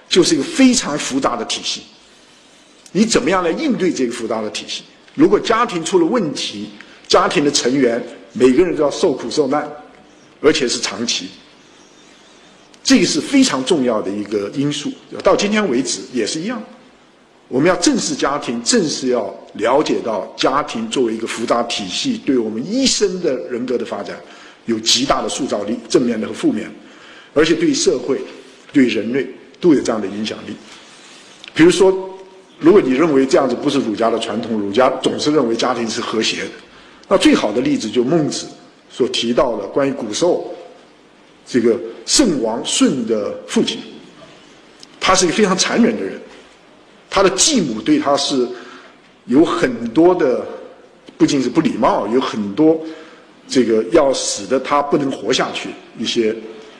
[0.08, 1.82] 就是一个非常复杂的体系。
[2.90, 4.82] 你怎么样来应对这个复杂的体系？
[5.14, 6.70] 如果家庭出了问题，
[7.06, 9.70] 家庭的成员每个人都要受苦受难，
[10.40, 11.28] 而且是长期，
[12.92, 14.92] 这个是非常重要的一个因素。
[15.22, 16.62] 到今天为止也是一样，
[17.48, 24.20] 我们要正视家庭，正是要了解到家庭作为一个复杂体系，对我们一生的人格的发展
[24.66, 26.70] 有极大的塑造力，正面的和负面，
[27.32, 28.20] 而且对社会、
[28.74, 29.26] 对人类
[29.58, 30.54] 都有这样的影响力。
[31.54, 32.10] 比如说。
[32.60, 36.50] 如果你认为这样子不是儒家的传统，儒家总是认为家庭是和谐的，
[37.08, 38.46] 那最好的例子就孟子
[38.88, 40.54] 所提到的关于古时候
[41.46, 43.78] 这个圣王舜的父亲，
[45.00, 46.20] 他是一个非常残忍的人，
[47.10, 48.48] 他的继母对他是
[49.26, 50.44] 有很多的
[51.16, 52.80] 不仅是不礼貌，有很多
[53.48, 55.68] 这个要使得他不能活下去
[55.98, 56.34] 一些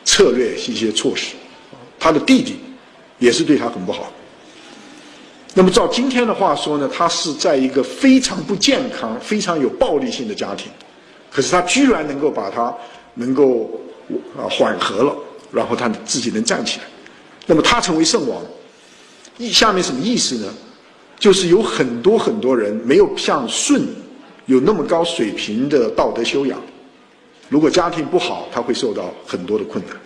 [0.05, 1.35] 策略一些措施，
[1.99, 2.57] 他的弟弟
[3.19, 4.13] 也是对他很不好。
[5.55, 10.73] 那么照今天的话说呢，他是在一个非常不健康、非常有暴力性的家庭，
[11.31, 12.75] 可是他居然能够把他
[13.15, 13.71] 能够
[14.37, 15.17] 啊缓和了，
[15.53, 16.85] 然后他自己能站起来。
[17.47, 18.43] 那么他成为圣王，
[19.39, 20.53] 意下面什么意思呢？
[21.19, 23.81] 就是有很多很多人没有像舜
[24.47, 26.61] 有那么高水平的道德修养，
[27.49, 29.97] 如果家庭不好，他会受到很多的困难，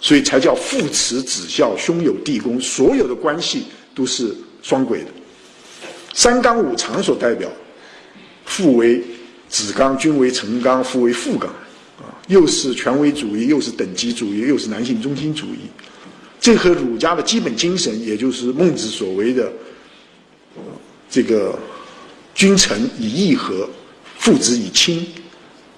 [0.00, 3.64] 所以才叫父慈子孝，兄友弟恭，所有的关系
[3.94, 4.34] 都是。
[4.62, 5.06] 双轨的
[6.12, 7.48] 三纲五常所代表，
[8.46, 9.00] 父为
[9.48, 11.48] 子纲，君为臣纲，父为父纲，
[12.28, 15.58] 又是权威主义，又是等级主义，又是男性中心主义。
[16.40, 19.50] 这和儒家的基本精神，也就是孟子所谓的
[21.10, 21.58] 这个
[22.34, 23.68] 君臣以义和，
[24.18, 25.06] 父子以亲，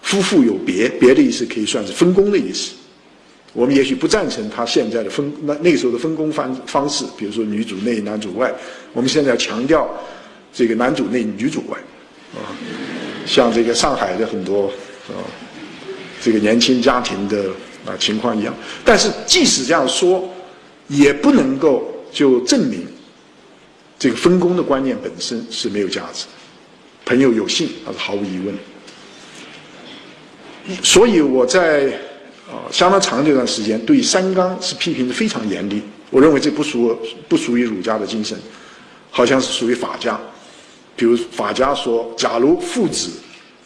[0.02, 2.72] 夫妇有别，别的意思可以算是分工的意思。
[3.54, 8.52] 我们也许不赞成他现在的分那那时候的分工方方式，比如说女主内男主外。
[8.92, 9.88] 我们现在要强调
[10.52, 11.78] 这个男主内女主外，
[12.34, 12.52] 啊，
[13.26, 14.66] 像这个上海的很多
[15.08, 15.16] 啊
[16.22, 17.50] 这个年轻家庭的
[17.86, 18.54] 啊情况一样。
[18.84, 20.28] 但是即使这样说，
[20.88, 22.86] 也不能够就证明
[23.98, 26.26] 这个分工的观念本身是没有价值。
[27.04, 28.54] 朋友有信，那是毫无疑问。
[30.82, 31.92] 所以我在。
[32.48, 35.82] 啊，相当长这段时间对三纲是批评的非常严厉。
[36.08, 36.98] 我认为这不属
[37.28, 38.34] 不属于儒家的精神，
[39.10, 40.18] 好像是属于法家。
[40.96, 43.10] 比如法家说，假如父子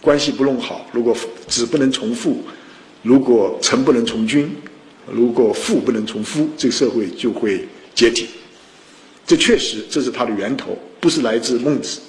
[0.03, 1.17] 关系不弄好，如果
[1.49, 2.43] 子不能从父，
[3.03, 4.55] 如果臣不能从君，
[5.11, 8.27] 如果父不能从夫，这个社会就会解体。
[9.25, 12.01] 这确实这是它的源头，不是来自孟子。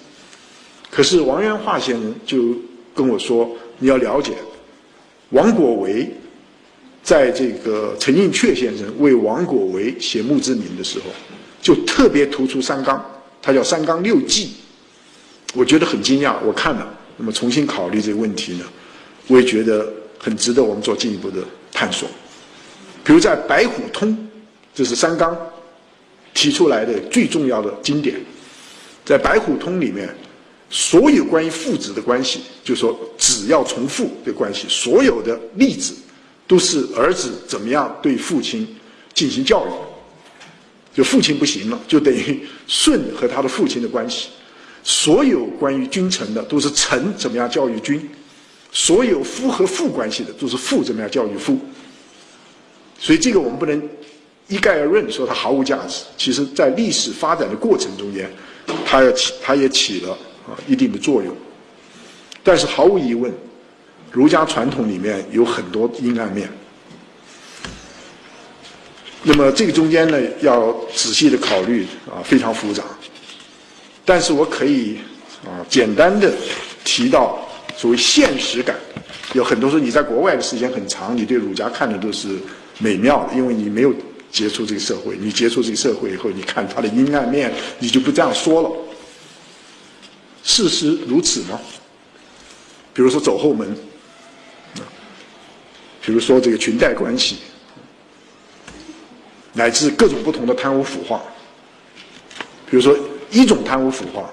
[0.89, 2.53] 可是王元化先生就
[2.93, 4.33] 跟我说，你要了解
[5.29, 6.11] 王果维。
[7.03, 11.05] 在这个陈寅恪先生为王果维写墓志铭的时候，
[11.61, 13.03] 就特别突出三纲，
[13.41, 14.51] 他叫三纲六纪。
[15.53, 18.65] 我觉得很惊讶，我看了，那么重新考虑这个问题呢，
[19.27, 21.39] 我也觉得很值得我们做进一步的
[21.71, 22.07] 探索。
[23.03, 24.09] 比如在《白虎通》，
[24.73, 25.37] 这是三纲
[26.33, 28.19] 提出来的最重要的经典，
[29.05, 30.09] 在《白虎通》里面，
[30.69, 35.93] 所有关于父子的关系，就说子要从父的关系，所有的例子。
[36.45, 38.67] 都是儿子怎么样对父亲
[39.13, 39.71] 进行教育，
[40.93, 44.27] 就父亲不行了，就等于舜和他的父亲的关系。
[44.83, 48.09] 所有关于君臣的都是臣怎么样教育君，
[48.71, 51.57] 所有夫和父关系的都是父怎么样教育夫。
[52.99, 53.89] 所以这个我们不能
[54.47, 56.03] 一概而论说它毫无价值。
[56.17, 58.29] 其实在历史发展的过程中间，
[58.85, 60.11] 它要起，它也起了
[60.47, 61.35] 啊一定的作用。
[62.43, 63.33] 但是毫无疑问。
[64.11, 66.47] 儒家传统里面有很多阴暗面，
[69.23, 72.83] 那么这个中间呢，要仔细的考虑啊，非常复杂。
[74.05, 74.97] 但是我可以
[75.45, 76.31] 啊，简单的
[76.83, 77.39] 提到
[77.77, 78.75] 所谓现实感。
[79.33, 82.37] 有很多说你在国外的时间很长，你对儒家看的都是
[82.79, 83.93] 美妙的，因为你没有
[84.31, 85.17] 接触这个社会。
[85.17, 88.71] 你接触这个社会以后，你看它的阴暗面，你就不这样说了。
[90.43, 91.59] 事实如此吗？
[92.93, 93.75] 比如说走后门。
[96.05, 97.37] 比如说这个裙带关系，
[99.53, 101.23] 乃至各种不同的贪污腐化。
[102.69, 102.93] 比如说
[103.33, 104.29] 一种贪污腐化，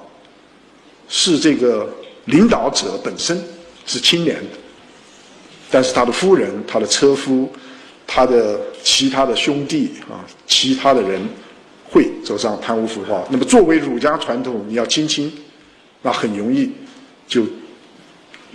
[1.09, 1.88] 是这个
[2.26, 3.42] 领导者本身
[3.86, 4.59] 是清廉的，
[5.70, 7.51] 但是他的夫人、他的车夫、
[8.07, 11.20] 他的其他的兄弟啊，其他的人
[11.84, 13.24] 会走上贪污腐化。
[13.30, 15.32] 那么作为儒家传统，你要亲亲，
[16.03, 16.70] 那很容易
[17.26, 17.44] 就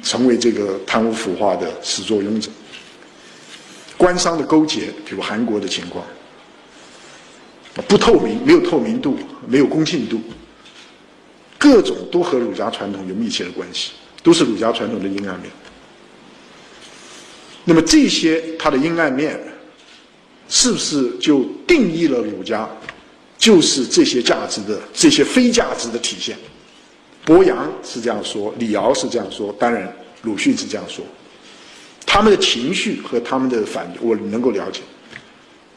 [0.03, 2.51] 成为这个贪污腐化的始作俑者。
[3.97, 6.05] 官商的勾结，比如韩国的情况，
[7.87, 9.17] 不透明，没有透明度，
[9.47, 10.21] 没有公信度，
[11.57, 13.91] 各种都和儒家传统有密切的关系，
[14.23, 15.51] 都是儒家传统的阴暗面。
[17.65, 19.39] 那么这些它的阴暗面，
[20.47, 22.69] 是不是就定义了儒家
[23.37, 26.37] 就是这些价值的这些非价值的体现？
[27.25, 31.03] 博洋是这样说，李敖是这样说，当然鲁迅是这样说。
[32.05, 34.81] 他们的情绪和他们的反，我能够了解。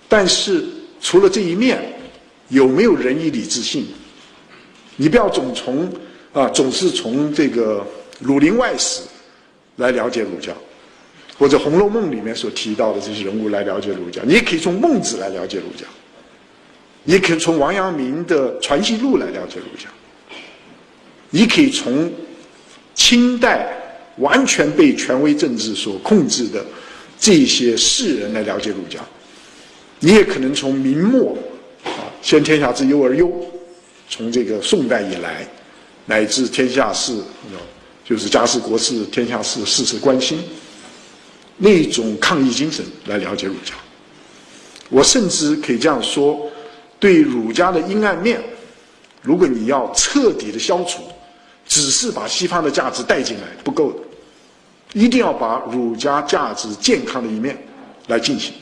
[0.07, 0.65] 但是
[1.01, 1.81] 除了这一面，
[2.49, 3.87] 有没有仁义礼智信？
[4.97, 5.93] 你不要总从
[6.33, 7.81] 啊，总是从这个
[8.19, 9.03] 《儒林外史》
[9.77, 10.53] 来了解儒家，
[11.39, 14.23] 或者《红楼梦》里面所提到的这些人物来了解儒家。
[14.25, 15.87] 你也可以从孟子来了解儒家，
[17.05, 19.89] 也可以从王阳明的《传习录》来了解儒家。
[21.31, 22.13] 你可以从
[22.95, 23.75] 清代。
[24.19, 26.67] 完全被权威政治所控制的
[27.21, 28.99] 这些士人来了解儒家，
[30.01, 31.37] 你也可能从明末
[31.85, 33.31] 啊，先天下之忧而忧，
[34.09, 35.47] 从这个宋代以来，
[36.07, 37.17] 乃至天下事，
[38.05, 40.39] 就是家事国事天下事事事关心，
[41.57, 43.75] 那种抗议精神来了解儒家。
[44.89, 46.51] 我甚至可以这样说，
[46.99, 48.43] 对儒家的阴暗面，
[49.21, 51.03] 如果你要彻底的消除，
[51.67, 53.99] 只是把西方的价值带进来不够的。
[54.95, 57.63] 一定要把儒家价值健康的一面
[58.07, 58.55] 来进行，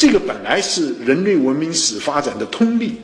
[0.00, 2.98] 这个本来是人类文明史发展的通例。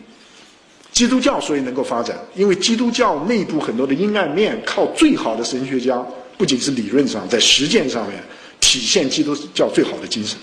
[0.93, 6.03] 基督教所以能够发展，因为基督教内部很多的阴暗面，靠最好的神学家，
[6.39, 8.19] 不仅是理论上，在实践上面
[8.61, 10.39] 体现基督教最好的精神。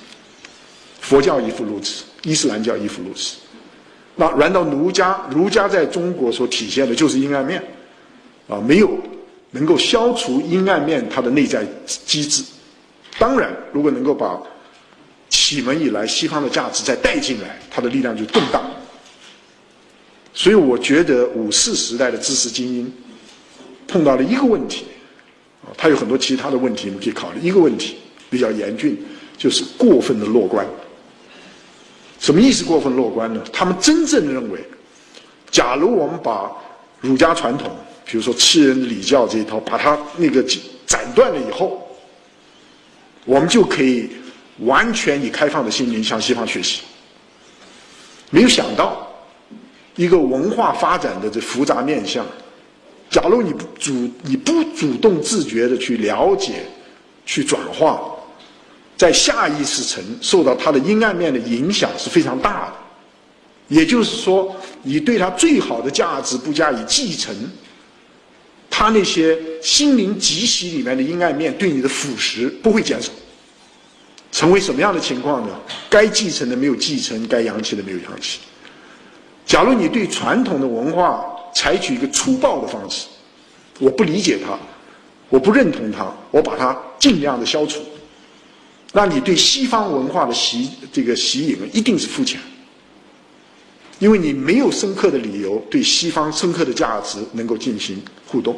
[1.02, 3.38] 佛教亦复如此，伊斯兰教亦复如此。
[4.16, 5.20] 那难道儒家？
[5.32, 7.60] 儒家在中国所体现的就是阴暗面
[8.48, 8.62] 啊？
[8.62, 8.96] 没有。
[9.50, 12.44] 能够消除阴暗面，它的内在机制。
[13.18, 14.40] 当然，如果能够把
[15.44, 18.62] 启蒙以来西方的价值再带进来，它的力量就更大。
[20.34, 22.94] 所以，我觉得五四时代的知识精英
[23.86, 24.86] 碰到了一个问题，
[25.66, 27.42] 啊，他有很多其他的问题，我们可以考虑。
[27.42, 27.98] 一个问题
[28.30, 28.98] 比较严峻，
[29.38, 30.66] 就是过分的乐观。
[32.20, 32.64] 什么意思？
[32.64, 33.44] 过分乐观呢？
[33.52, 34.64] 他们真正认为，
[35.52, 36.50] 假如我们把
[37.02, 37.70] 儒家传统。
[38.06, 40.42] 比如说，吃人礼教这一套，把它那个
[40.86, 41.86] 斩断了以后，
[43.26, 44.10] 我们就可以
[44.60, 46.82] 完全以开放的心灵向西方学习。
[48.30, 49.08] 没有想到，
[49.96, 52.26] 一个文化发展的这复杂面相，
[53.10, 56.66] 假如你不主你不主动自觉的去了解、
[57.26, 58.02] 去转化，
[58.98, 62.74] 在下意识层受到它的阴暗面的影响是非常大的。
[63.70, 67.36] 也就是说，你对它最好的价值不加以继承。
[68.76, 73.12] 他那些心灵极习里面的阴暗面对你的腐蚀不会减少，
[74.34, 75.56] 成为什么样的情况呢？
[75.90, 78.40] 该继承的没有继承，该扬起的没有扬起。
[79.46, 81.24] 假如你对传统的文化
[81.54, 83.06] 采取一个粗暴的方式，
[83.80, 84.58] 我不理解它，
[85.30, 87.80] 我不认同它，我把它尽量的消除，
[88.92, 92.40] 那你对西方文化的吸这个吸引一定是肤浅。
[94.00, 98.58] 因为你没有深刻的理由对西方深刻的价值能够进行互动，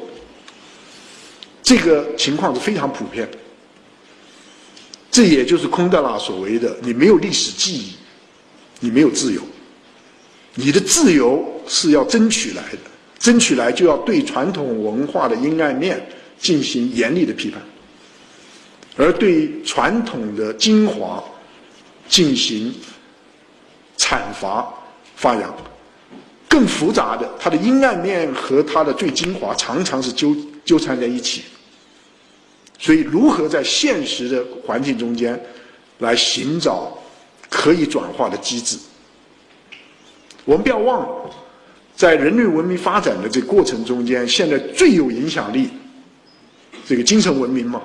[1.62, 3.30] 这个情况是非常普遍。
[5.16, 7.94] 这也就是空德拉所谓的：你没有历史记忆，
[8.82, 9.42] 你没有自由。
[10.56, 12.80] 你的自由是要争取来的，
[13.18, 16.06] 争取来就要对传统文化的阴暗面
[16.38, 17.62] 进行严厉的批判，
[18.98, 21.24] 而对传统的精华
[22.10, 22.76] 进行
[23.98, 24.70] 阐发。
[25.16, 25.56] 发扬
[26.50, 30.36] 更复杂的，它的阴暗面和它的最精华常常是纠
[30.66, 31.44] 纠缠在一起。
[32.78, 35.40] 所以，如何在现实的环境中间
[36.00, 36.98] 来寻找
[37.50, 38.78] 可以转化的机制？
[40.44, 41.32] 我们不要忘了，
[41.96, 45.70] 在人类文明发展的这过程中间，现在最有影响力，
[46.86, 47.82] 这个精神文明嘛，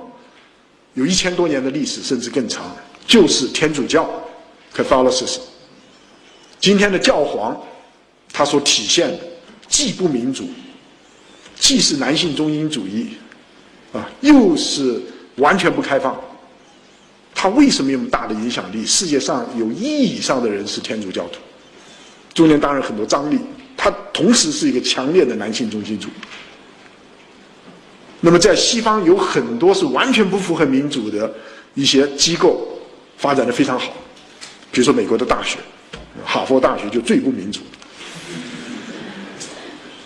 [0.95, 2.77] 有一千多年的历史，甚至更长，
[3.07, 4.11] 就是天主教
[4.75, 5.41] （Catholicism）。
[6.59, 7.59] 今天的教皇，
[8.33, 9.19] 他所体现的
[9.69, 10.51] 既不民主，
[11.59, 13.15] 既是男性中心主义，
[13.93, 15.01] 啊，又是
[15.37, 16.19] 完全不开放。
[17.35, 18.85] 他为什么有那么大的影响力？
[18.85, 21.39] 世界上有一亿以上的人是天主教徒，
[22.35, 23.39] 中间当然很多张力，
[23.77, 26.13] 他同时是一个强烈的男性中心主义。
[28.21, 31.33] 那么在西方有很多是完全不符合民主的
[31.75, 32.69] 一些机构
[33.17, 33.93] 发展的非常好，
[34.71, 35.59] 比如说美国的大学，
[36.23, 37.61] 哈佛大学就最不民主。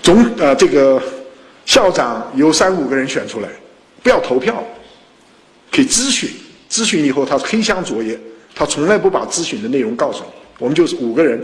[0.00, 1.02] 总呃这个
[1.66, 3.48] 校长由三五个人选出来，
[4.04, 4.62] 不要投票，
[5.72, 6.30] 可以咨询，
[6.70, 8.16] 咨询以后他黑箱作业，
[8.54, 10.30] 他从来不把咨询的内容告诉你。
[10.58, 11.42] 我们就是五个人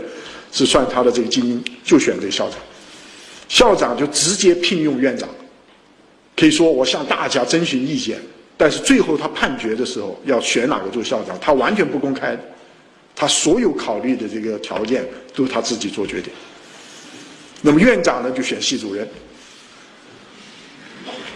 [0.51, 2.59] 是算他的这个精英，就选这个校长，
[3.49, 5.27] 校长就直接聘用院长。
[6.37, 8.19] 可以说，我向大家征询意见，
[8.55, 12.39] 但是最后他判决的时候要选哪个做校长，他完全不公开，
[13.15, 15.03] 他所有考虑的这个条件
[15.33, 16.31] 都是他自己做决定。
[17.61, 19.07] 那么院长呢，就选系主任。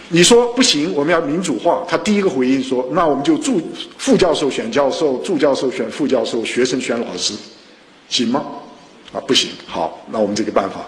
[0.08, 3.60] 你说不行，我们要民主化，他第一个回应说：“那我们就助
[3.98, 7.34] 副教授选教授，助教授选副教授，学生选老师，
[8.08, 8.44] 行吗？”
[9.12, 9.50] 啊，不行。
[9.66, 10.86] 好，那我们这个办法，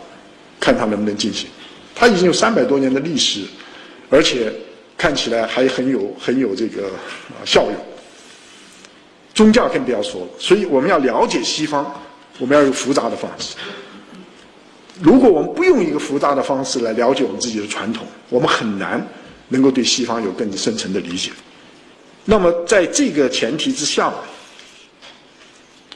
[0.61, 1.49] 看他能不能进行。
[1.95, 3.43] 他已经有三百多年的历史。
[4.11, 4.51] 而且
[4.97, 6.91] 看起来还很有很有这个
[7.45, 7.75] 效用。
[9.35, 11.95] 宗教更不要说了，所以我们要了解西方，
[12.39, 13.55] 我们要用复杂的方式。
[15.01, 19.07] 如果我们不用一个复杂的方式来了解我们自己的传统，我们很难
[19.49, 21.31] 能够对西方有更深层的理解。
[22.25, 24.13] 那么在这个前提之下，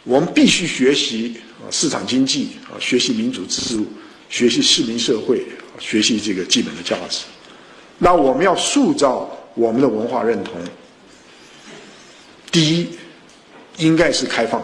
[0.04, 3.86] 我们必须学习啊市场经济啊，学习民主制度，
[4.28, 5.44] 学习市民社会，
[5.78, 7.24] 学习这个基本的价值。
[7.98, 10.54] 那我们要塑造我们的文化认同，
[12.50, 12.88] 第一，
[13.78, 14.62] 应该是开放。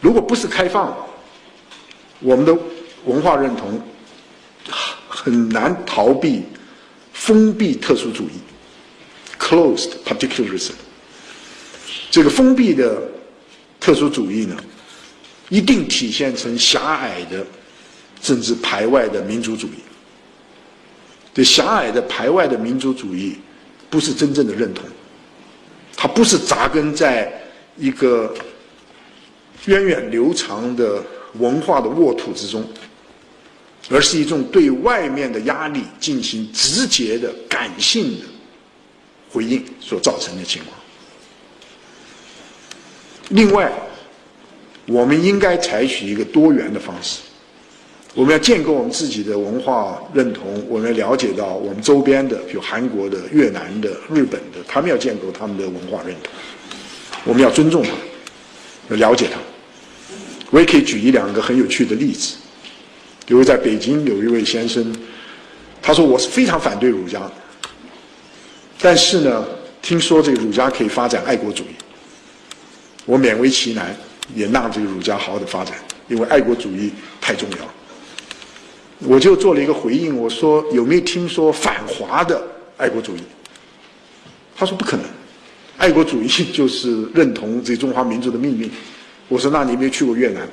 [0.00, 0.94] 如果不是开放，
[2.24, 2.56] 我们的
[3.04, 3.78] 文化认同
[5.06, 6.42] 很难逃避
[7.12, 8.32] 封闭特殊主义
[9.38, 10.72] （closed particularism）。
[12.10, 13.02] 这个封闭的
[13.78, 14.56] 特殊主义呢，
[15.50, 17.44] 一定体现成狭隘的，
[18.22, 19.82] 甚至排外的民族主义。
[21.34, 23.36] 对狭隘的排外的民族主义，
[23.90, 24.84] 不是真正的认同，
[25.94, 27.30] 它不是扎根在
[27.76, 28.34] 一个
[29.66, 31.02] 源远流长的
[31.38, 32.64] 文化的沃土之中，
[33.90, 38.26] 而是一种对外面的压力进行直接的感性的
[39.30, 40.76] 回应所造成的情况。
[43.30, 43.72] 另外，
[44.86, 47.20] 我们应该采取一个多元的方式。
[48.14, 56.32] 我们要建构我们自己的文化认同，我们要了解到我们周边的，比如韩国的、越南的、日本的，他们要建构他们的文化认同。
[57.24, 57.90] 我们要尊重他，
[58.90, 59.40] 要了解他。
[60.54, 62.36] 我也可以举一两个很有趣的例子。
[63.26, 64.94] 比如在北京有一位先生，
[65.82, 67.20] 他说我是非常反对儒家，
[68.80, 69.44] 但是呢，
[69.82, 71.74] 听说这个儒家可以发展爱国主义，
[73.04, 73.96] 我勉为其难
[74.32, 75.74] 也让这个儒家好好的发展，
[76.06, 77.56] 因为爱国主义太重要。
[79.00, 82.40] 我就做了一个回应，我说有没有听说反华的
[82.76, 83.20] 爱国主义？
[84.54, 85.04] 他说不可能，
[85.78, 88.70] 爱国主义就是认同这中华民族的命运。
[89.28, 90.48] 我说那你没有去过越南？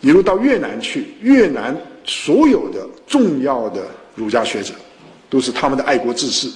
[0.00, 4.74] 你如果到越南去，越南所有的重要的儒家学者，
[5.28, 6.50] 都是他们的爱国志士。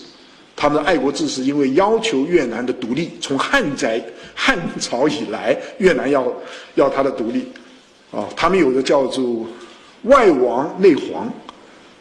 [0.56, 4.04] 他们的爱国志士因为要求越南的独立，从汉在
[4.34, 6.30] 汉朝以来，越南要
[6.74, 7.48] 要他的独立，
[8.10, 9.46] 啊，他们有的叫做。
[10.04, 11.30] 外王内皇，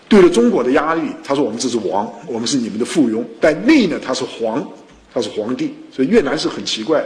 [0.08, 4.66] 对了中国的压力，他说我们这是王，我们是你们的附庸；但内呢，他是皇，
[5.14, 5.76] 他是皇帝。
[5.92, 7.04] 所以越南是很奇怪，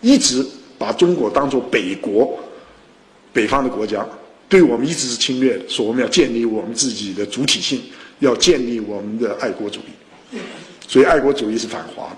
[0.00, 0.44] 一直
[0.82, 2.36] 把中国当做北国，
[3.32, 4.04] 北方的国家，
[4.48, 5.56] 对我们一直是侵略。
[5.68, 7.80] 说我们要建立我们自己的主体性，
[8.18, 10.38] 要建立我们的爱国主义。
[10.88, 12.16] 所以爱国主义是反华的。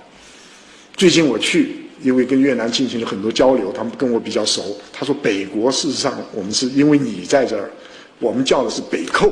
[0.97, 4.81] 最近我去，因为跟越南进行了很多交流，他们跟我比较熟。
[4.91, 7.71] 他说北国事实上我们是因为你在这儿。
[8.19, 9.31] 我们叫的是北寇。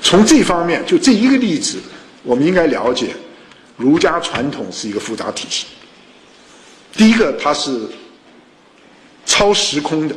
[0.00, 1.78] 从这方面，就这一个例子，
[2.22, 3.08] 我们应该了解，
[3.76, 5.66] 儒家传统是一个复杂体系。
[6.92, 7.88] 第一个，它是
[9.24, 10.14] 超时空的，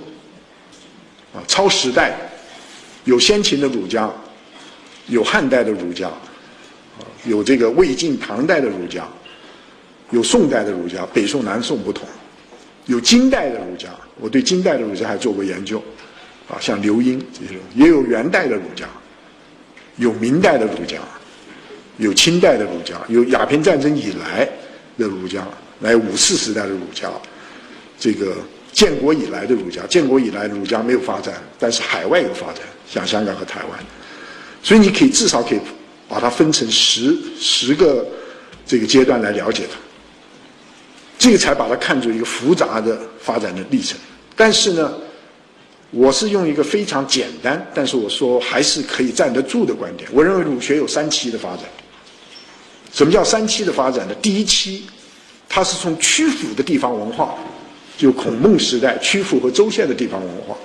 [1.33, 2.17] 啊，超时代，
[3.05, 4.11] 有先秦的儒家，
[5.07, 6.11] 有汉代的儒家，
[7.23, 9.07] 有这个魏晋唐代的儒家，
[10.11, 12.07] 有宋代的儒家，北宋南宋不同。
[12.87, 13.89] 有金代的儒家，
[14.19, 15.81] 我对金代的儒家还做过研究，
[16.47, 18.85] 啊，像刘英这种；也有元代的儒家，
[19.95, 20.99] 有明代的儒家，
[21.97, 24.47] 有清代的儒家，有鸦片战争以来
[24.97, 25.47] 的儒家，
[25.79, 27.09] 来五四时代的儒家，
[27.97, 28.35] 这个
[28.73, 33.79] 建国以来的儒家，建国以来的儒家没有发展，但是海外有发展，像香港和台湾，
[34.61, 35.59] 所以你可以至少可以
[36.09, 38.05] 把它分成十十个
[38.65, 39.79] 这个阶段来了解它。
[41.17, 43.97] 这个才把它看作一个复杂的发展的历程。
[44.35, 44.93] 但是呢，
[45.91, 50.09] 我是用一个非常简单，但是我说还是可以站得住的观点。
[50.13, 51.63] 我认为儒学有三期的发展。
[52.95, 54.15] 什么叫三期的发展呢？
[54.21, 54.85] 第一期，
[55.49, 57.35] 它是从曲阜的地方文化，
[57.97, 60.55] 就孔孟时代曲阜和周县的地方文化，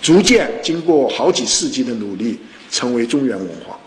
[0.00, 2.38] 逐渐经过好几世纪的努力，
[2.70, 3.78] 成为中原文化，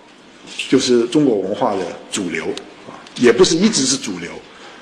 [0.70, 1.82] 就是中国文化的
[2.12, 2.46] 主流
[2.88, 4.30] 啊，也不是一直是主流。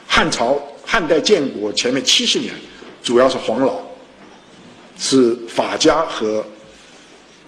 [0.05, 2.53] 汉朝汉代建国前面七十年，
[3.01, 3.79] 主要是黄老，
[4.99, 6.45] 是法家和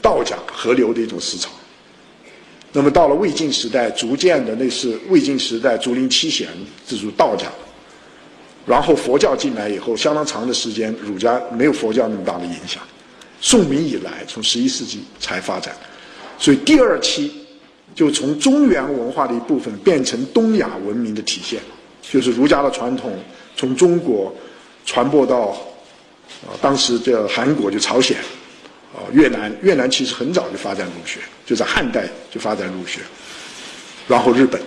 [0.02, 1.50] 道家合流的一种思潮。
[2.74, 6.48] 那么到了魏晋时代，逐渐的那是魏晋时代竹林七贤，
[6.86, 7.48] 这属道家。
[8.66, 12.84] 然后佛教进来以后，相当长的时间，儒家没有佛教那么大的影响。
[13.40, 15.74] 宋明以来，从十一世纪才发展，
[16.38, 17.32] 所以第二期
[17.96, 21.62] 就从中原文化的一部分变成东亚文明的体现，
[22.02, 23.14] 就是儒家的传统
[23.56, 24.36] 从中国
[24.86, 25.58] 传播到
[26.46, 28.18] 啊当时的韩国就朝鲜。
[28.98, 33.02] 啊，越南越南其实很早就发展儒学，就在汉代就发展儒学，
[34.08, 34.60] 然后日本，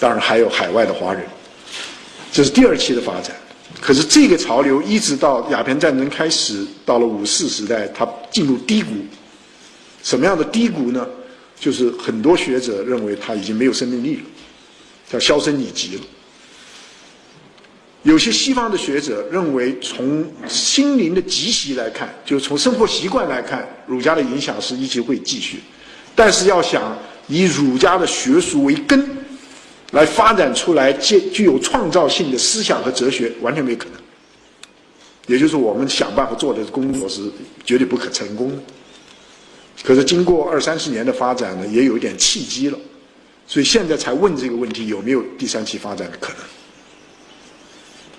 [0.00, 1.22] 当然还有海外的华人，
[2.32, 3.34] 这是第二期的发展。
[3.80, 8.90] 可是这个潮流一直到鸦片战争开始，到了五四时代，它进入低谷。
[10.02, 11.06] 什么样的低谷呢？
[11.58, 14.22] 就是很多学者认为它已经没有生命力了，
[15.08, 16.02] 叫销声匿迹了。
[18.02, 25.60] 有些西方的学者认为，从心灵的积习来看，就是从生活习惯来看，儒家的影响是一直会继续。
[26.14, 26.98] 但是要想
[27.28, 29.08] 以儒家的学术为根，
[29.92, 34.00] 来发展出来具具有创造性的思想和哲学，完全没可能。
[35.28, 37.22] 也就是我们想办法做的工作是
[37.64, 38.56] 绝对不可成功的。
[39.84, 42.78] 可是经过二三十年的发展呢，也有一点契机了，
[43.46, 46.38] 所以现在才问这个问题有没有第三期发展的可能。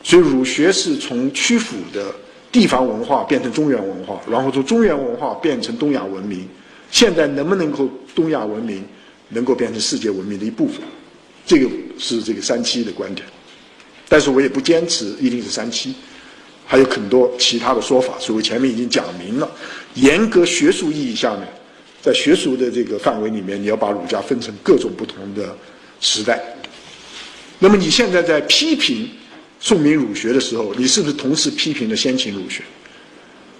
[0.03, 2.13] 所以儒学是从曲阜的
[2.51, 6.47] 地方文化变成中原文化，然后从中原文化变成东亚文明。
[6.91, 8.85] 现在能不能够东亚文明
[9.29, 10.81] 能够变成世界文明的一部分？
[11.43, 13.25] 这个是这个三期的观点。
[14.07, 15.95] 但是我也不坚持一定是三期，
[16.65, 18.13] 还有很多其他的说法。
[18.19, 19.49] 所以我前面已经讲明了，
[19.95, 21.47] 严格学术意义下面，
[22.01, 25.55] 在学术的这个范围里面，你要把儒家分成各种不同的
[25.99, 26.39] 时代。
[27.57, 29.09] 那么你现在在批评？
[29.63, 32.61] 宋明儒学的时候，你是不是同时批评了先秦儒学？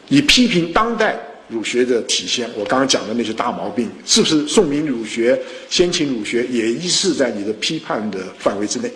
[0.09, 8.91] 你批评当代儒学的体现，我刚刚讲的那些大毛病，是不是宋明儒学、先秦儒学也依是在你的批判的范围之内？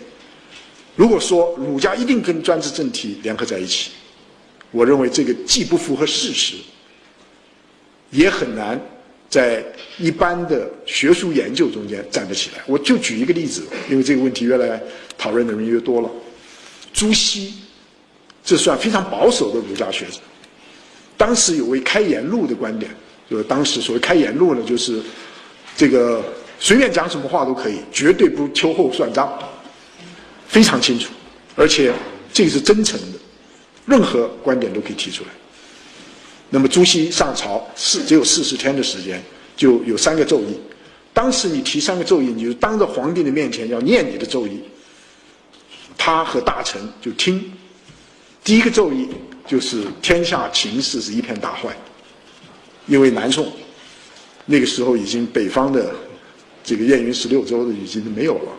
[0.98, 3.92] 如果说儒家一定跟专制政体联合在一起，
[4.72, 6.58] 我认为这个既不符合事实，
[8.12, 8.78] 也很难
[9.30, 9.64] 在
[9.98, 12.62] 一般的学术研究中间站得起来。
[12.68, 14.82] 我就举一个例子，因为这个问题越来
[15.18, 16.12] 讨论的人越多了。
[16.98, 17.54] 朱熹，
[18.44, 20.14] 这算非常保守的儒家学者。
[21.16, 22.90] 当时有位开言录的观点，
[23.30, 25.00] 就是当时所谓开言录呢，就是
[25.78, 26.24] 这个
[26.60, 29.32] 随便讲什么话都可以，绝对不秋后算账，
[30.48, 31.12] 非常清楚，
[31.56, 31.94] 而且
[32.34, 33.20] 这个是真诚的，
[33.86, 35.30] 任何观点都可以提出来。
[36.50, 39.22] 那么朱熹上朝四只有四十天的时间，
[39.56, 40.58] 就有三个奏议。
[41.14, 44.60] 当时你提三个奏议，你就当着皇帝的面前要念你的奏议。
[45.98, 47.52] 他和大臣就听，
[48.44, 49.10] 第一个奏议
[49.46, 51.76] 就是天下情势是一片大坏，
[52.86, 53.52] 因为南宋
[54.46, 55.94] 那个时候已经北方的
[56.64, 58.52] 这个燕云十六州的已经没有了，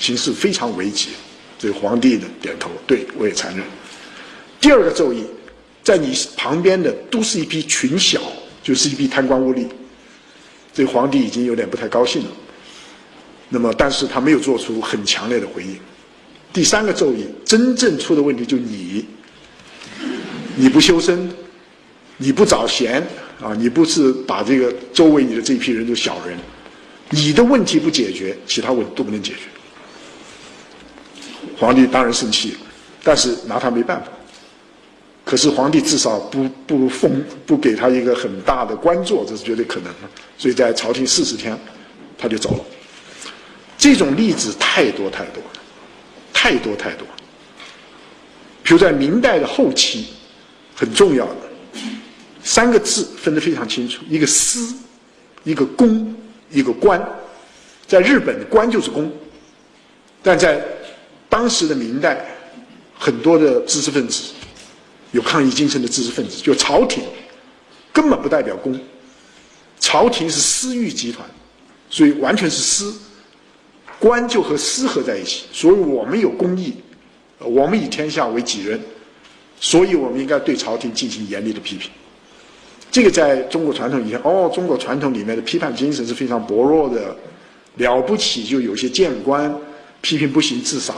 [0.00, 1.10] 形势非常危急。
[1.58, 3.66] 这皇帝的点头，对我也承认。
[4.60, 5.24] 第二个奏议，
[5.82, 8.20] 在你旁边的都是一批群小，
[8.62, 9.66] 就是一批贪官污吏，
[10.72, 12.30] 这皇帝已经有点不太高兴了。
[13.48, 15.76] 那么，但是他没有做出很强烈的回应。
[16.52, 19.04] 第三个咒语，真正出的问题就你，
[20.56, 21.30] 你不修身，
[22.16, 23.00] 你不找贤
[23.40, 26.36] 啊，你不是把这个周围你的这批人都小人，
[27.10, 29.40] 你的问题不解决，其他问题都不能解决。
[31.56, 32.56] 皇帝当然生气，
[33.02, 34.08] 但是拿他没办法。
[35.24, 40.08] 可是皇帝至少不不封不给他一个很大的官做，这是绝对可能的。
[40.38, 41.56] 所以在朝廷四十天，
[42.16, 42.64] 他就走了。
[43.76, 45.42] 这种例子太多太多。
[46.40, 47.04] 太多太多，
[48.62, 50.06] 比如在明代的后期，
[50.72, 51.36] 很重要的
[52.44, 54.72] 三个字分得非常清楚：一个私，
[55.42, 56.14] 一个公，
[56.52, 57.04] 一个官。
[57.88, 59.10] 在日本，官就是公；
[60.22, 60.64] 但在
[61.28, 62.24] 当时的明代，
[62.96, 64.30] 很多的知识分子，
[65.10, 67.02] 有抗议精神的知识分子，就朝廷
[67.92, 68.78] 根本不代表公，
[69.80, 71.28] 朝廷是私欲集团，
[71.90, 72.94] 所以完全是私。
[73.98, 76.74] 官就和私合在一起，所以我们有公义，
[77.38, 78.80] 我们以天下为己任，
[79.60, 81.90] 所以我们应该对朝廷进行严厉的批评。
[82.90, 87.14] 这个在中国传统以前，哦，中国传统里面的批判精神是非常薄弱的，
[87.76, 89.54] 了不起就有些谏官
[90.00, 90.94] 批评不行自杀，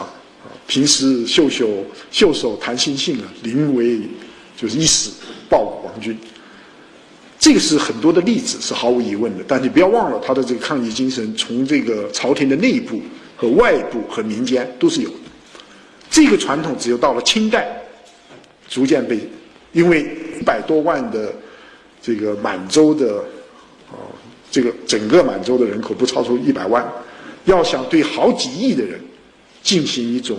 [0.66, 1.68] 平时袖袖
[2.10, 4.00] 袖手谈心性啊，临危
[4.56, 5.10] 就是一死
[5.48, 6.16] 报王君。
[7.40, 13.00] 这个是很多的例子是毫无疑问的，但你不要忘了他的这个抗疫精神，从这个朝廷的内部
[13.34, 15.16] 和外部和民间都是有的。
[16.10, 17.80] 这个传统只有到了清代，
[18.68, 19.18] 逐渐被，
[19.72, 20.02] 因为
[20.38, 21.32] 一百多万的
[22.02, 23.16] 这个满洲的，
[23.90, 23.96] 啊，
[24.50, 26.86] 这个整个满洲的人口不超出一百万，
[27.46, 29.00] 要想对好几亿的人
[29.62, 30.38] 进行一种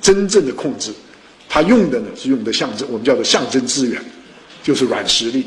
[0.00, 0.92] 真正的控制，
[1.48, 4.00] 他用的呢是用的象征，我们叫做象征资源，
[4.62, 5.44] 就是软实力。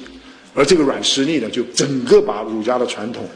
[0.55, 3.27] 而这个软实力呢，就整个把儒家的传统、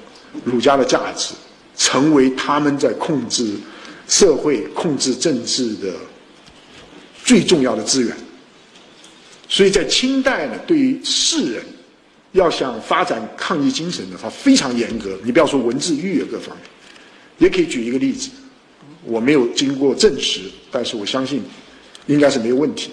[0.46, 1.34] 儒家的价值，
[1.76, 3.56] 成为他们在控制
[4.08, 5.94] 社会、控制政治的
[7.24, 8.16] 最重要的资源。
[9.50, 11.64] 所以在清代呢，对于士人
[12.34, 15.18] 要想发展抗议精神呢，他非常严格。
[15.24, 16.66] 你不要说文字狱啊各方面，
[17.40, 18.30] 也可以举一个例子，
[19.04, 21.42] 我没有经过证实，但是我相信
[22.06, 22.92] 应该是没有问题。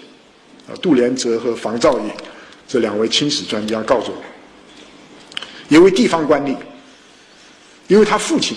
[0.67, 2.05] 啊，杜连泽和房兆义。
[2.67, 4.19] 这两位清史专家告诉我，
[5.69, 6.57] 一位地方官吏，
[7.89, 8.57] 因为他父亲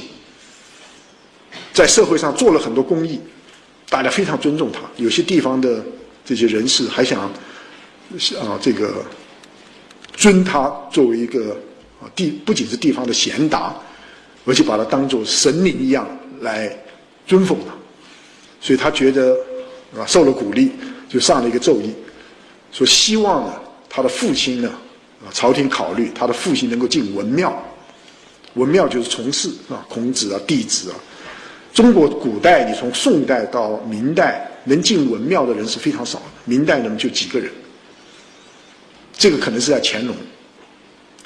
[1.74, 3.20] 在社会上做了很多公益，
[3.90, 4.80] 大家非常尊重他。
[4.96, 5.84] 有些地方的
[6.26, 7.22] 这些人士还想
[8.40, 9.04] 啊，这个
[10.16, 11.56] 尊他作为一个
[12.02, 13.76] 啊地，不仅是地方的贤达，
[14.46, 16.08] 而且把他当做神灵一样
[16.42, 16.76] 来
[17.28, 17.74] 尊奉他。
[18.60, 19.38] 所以他觉得
[19.96, 20.72] 啊，受了鼓励，
[21.08, 21.94] 就上了一个奏议，
[22.72, 23.54] 说希望呢。
[23.90, 24.70] 他的父亲呢？
[25.20, 27.52] 啊，朝廷考虑他的父亲能够进文庙，
[28.54, 30.96] 文庙就是从事啊，孔子啊，弟子啊。
[31.74, 36.26] 中国古代，你从宋代到明代，能进文庙的人是非常少的。
[36.46, 37.52] 明代人，就几个人。
[39.14, 40.16] 这个可能是在乾隆，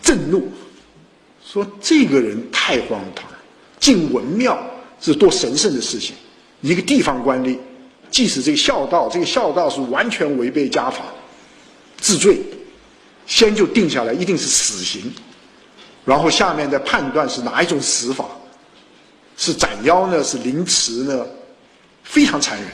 [0.01, 0.49] 震怒，
[1.45, 3.26] 说这个人太荒唐，
[3.80, 4.57] 进文庙
[5.01, 6.16] 是多神圣的事情。
[6.62, 7.57] 一个地方官吏，
[8.09, 11.03] 即使这个孝道，这个孝道是完全违背家法，
[11.99, 12.41] 治罪。
[13.32, 15.09] 先就定下来，一定是死刑，
[16.03, 18.25] 然后下面再判断是哪一种死法，
[19.38, 21.25] 是斩妖呢，是凌迟呢，
[22.03, 22.67] 非常残忍。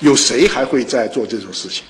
[0.00, 1.84] 有谁还会再做这种事情？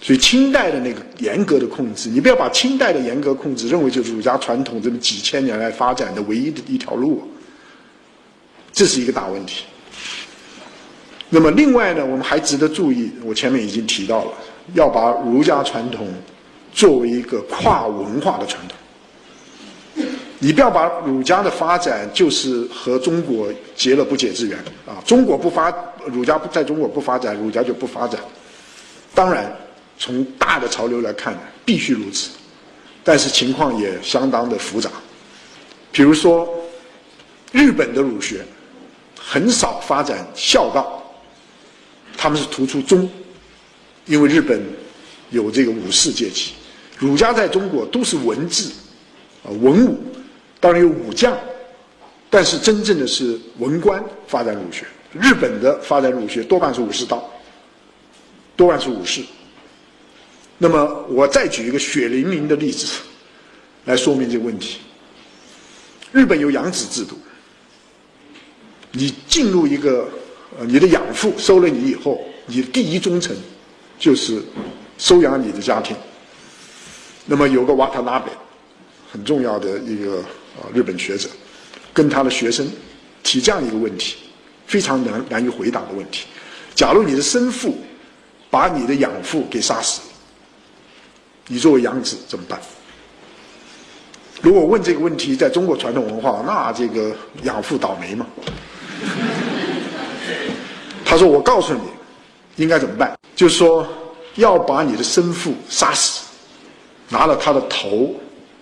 [0.00, 7.22] 所以清代的那个严格的控制，你不要把清代的严格控制认为就是儒家传统这么几千年来发展的唯一的一条路，
[8.72, 9.62] 这是一个大问题。
[11.30, 14.32] 那么另外呢，我们还值得注意，我前面已经提到了，
[14.74, 16.08] 要把儒家传统。
[16.72, 20.06] 作为一个跨文化的传统，
[20.38, 24.56] 你不要把儒家的发展就是和中国结了不解之缘
[24.86, 25.02] 啊！
[25.04, 25.74] 中国不发，
[26.06, 28.20] 儒家在中国不发展，儒家就不发展。
[29.12, 29.52] 当然，
[29.98, 32.30] 从大的潮流来看，必须如此，
[33.02, 34.88] 但是情况也相当的复杂。
[35.90, 36.48] 比如说，
[37.50, 38.44] 日本的儒学
[39.18, 41.02] 很少发展孝道，
[42.16, 43.10] 他们是突出忠，
[44.06, 44.62] 因为日本
[45.30, 46.52] 有这个武士阶级。
[46.98, 48.68] 儒家在中国都是文治，
[49.44, 49.98] 啊文武，
[50.58, 51.38] 当然有武将，
[52.28, 54.84] 但是真正的是文官发展儒学。
[55.12, 57.30] 日本的发展儒学多半是武士道，
[58.56, 59.22] 多半是武士。
[60.58, 62.86] 那么我再举一个血淋淋的例子
[63.84, 64.80] 来说明这个问题。
[66.10, 67.16] 日本有养子制度，
[68.90, 70.08] 你进入一个
[70.58, 73.36] 呃你的养父收了你以后，你第一忠诚
[73.98, 74.42] 就是
[74.98, 75.96] 收养你的家庭。
[77.30, 78.32] 那么有个瓦塔拉贝，
[79.12, 80.16] 很重要的一个
[80.56, 81.28] 啊日本学者，
[81.92, 82.66] 跟他的学生
[83.22, 84.16] 提这样一个问题，
[84.66, 86.24] 非常难难以回答的问题：
[86.74, 87.76] 假如你的生父
[88.48, 90.00] 把你的养父给杀死，
[91.48, 92.58] 你作为养子怎么办？
[94.40, 98.26] 如果问这个问题，在中国传统文化，那这个养父倒霉嘛？
[101.04, 101.80] 他说：“我告诉你，
[102.56, 103.18] 应该怎么办？
[103.36, 103.86] 就是说
[104.36, 106.24] 要把你的生父杀死。”
[107.08, 108.14] 拿了他的头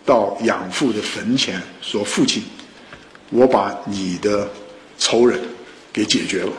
[0.05, 2.43] 到养父的坟前，说：“父亲，
[3.31, 4.49] 我把你的
[4.99, 5.41] 仇人
[5.93, 6.53] 给解决了。”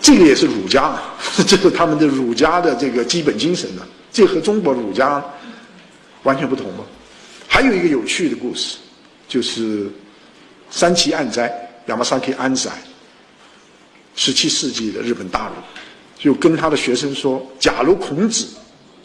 [0.00, 0.98] 这个也是儒家，
[1.46, 3.86] 这是他们的儒家的这个基本精神呢。
[4.10, 5.22] 这和中国儒家
[6.22, 6.84] 完全不同吗？
[7.46, 8.78] 还有一个有趣的故事，
[9.28, 9.90] 就是
[10.70, 11.52] 三崎安斋
[11.86, 12.70] （Yamasaki a n z
[14.16, 15.54] 十七世纪的日本大儒，
[16.18, 18.46] 就跟他的学生说：“假如孔子。”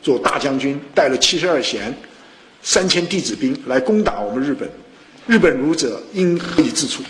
[0.04, 1.92] 做大将军，带了七十二贤、
[2.62, 4.70] 三千弟子兵来攻打我们日本，
[5.26, 7.02] 日本儒者应何以自处？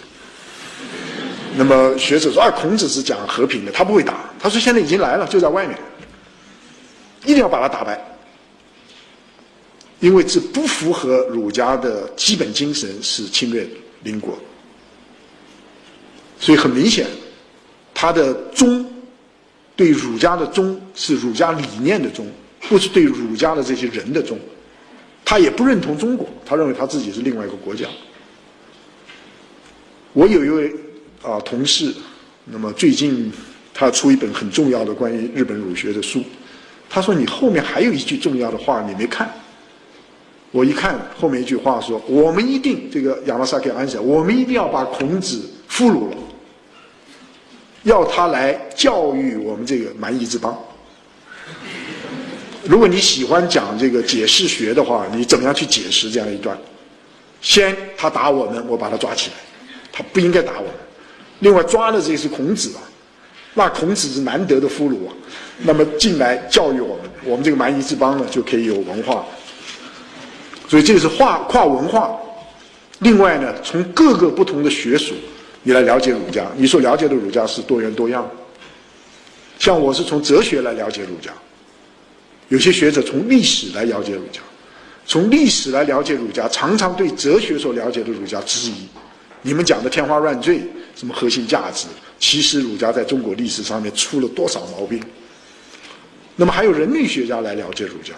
[1.58, 4.32] 那么学者说啊，孔子是讲和平的，他不会打。
[4.40, 5.78] 他说现在已经来了，就在外面，
[7.24, 8.00] 一定要把他打败，
[10.00, 13.68] 因为这不符合儒家的基本精神，是侵略
[14.04, 14.38] 邻国。
[16.40, 17.08] 所以很明显，
[17.94, 18.86] 他的忠
[19.76, 22.28] 对儒家的忠是儒家理念的忠，
[22.70, 24.38] 不是对儒家的这些人的忠。
[25.26, 27.88] 他也不认同中国，他认为他自己是另外一个国家。
[30.12, 30.72] 我有一位
[31.22, 31.94] 啊同事，
[32.46, 33.32] 那么最近
[33.74, 36.22] 他出一本很重要的关于日本儒学的书，
[36.90, 39.34] 他说你后面还有一句重要的话你没看。
[40.52, 46.18] 我一看后面一句话说，我们一定这个亚拉萨克安想，我们一定要把孔子俘虏了，
[47.84, 50.56] 要他来教育我们这个蛮夷之邦。
[52.66, 56.58] 如果你喜欢讲这个解释学的话，你怎么样去解释这样一段？
[57.42, 59.36] 先他打我们，我把他抓起来。
[59.92, 60.72] 他不应该打我们。
[61.40, 62.82] 另外抓的这是孔子啊，
[63.54, 65.14] 那孔子是难得的俘虏啊，
[65.60, 69.26] 那么进来教育我们，我们这个蛮夷之邦呢就可以有文化。
[70.70, 72.18] 所以这是跨跨文化。
[73.00, 75.14] 另外呢，从各个不同的学术，
[75.64, 78.26] 你来了解儒家，你所了解的儒家是多元多样。
[79.60, 81.32] 像我是从哲学来了解儒家，
[82.54, 84.40] 有些学者从历史来了解儒家，
[85.08, 88.74] 从历史来了解儒家，常常对哲学所了解的儒家质疑。
[89.42, 90.62] 你们讲的天花乱坠，
[90.96, 91.88] 什么核心价值？
[92.20, 95.02] 其实儒家在中国历史上面出了多少毛病？
[96.36, 98.14] 那么还有人类学家来了解儒家，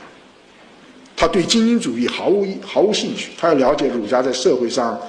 [1.15, 4.99] 他对精英主义毫无毫无兴趣，他要了解儒家在社会上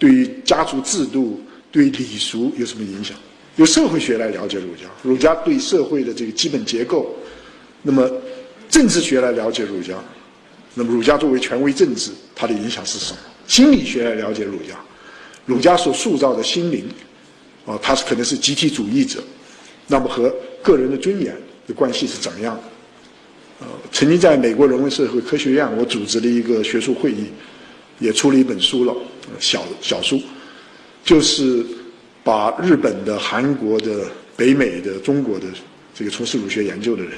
[0.00, 3.16] 对于家族制度、对礼俗有什么影响？
[3.54, 7.14] 由社会学来了解儒家，儒家对社会的这个基本结构，
[7.80, 8.10] 那么
[8.74, 9.94] 政治学来了解儒家，
[10.74, 13.18] 那么儒家作为权威政治，它的影响是什么？
[13.46, 14.74] 心理学来了解儒家。
[15.46, 16.84] 儒家所塑造的心灵，
[17.64, 19.22] 啊，他是可能是集体主义者，
[19.86, 21.32] 那么和个人的尊严
[21.68, 22.62] 的关系是怎么样的？
[23.60, 27.26] 呃，曾经在美国人文社会科学院，我组织了一个学术会议，
[28.00, 28.92] 也出了一本书了，
[29.38, 30.20] 小小书，
[31.04, 31.64] 就是
[32.24, 35.46] 把日本的、韩国的、北美的、中国的
[35.94, 37.12] 这个从事儒学研究的人，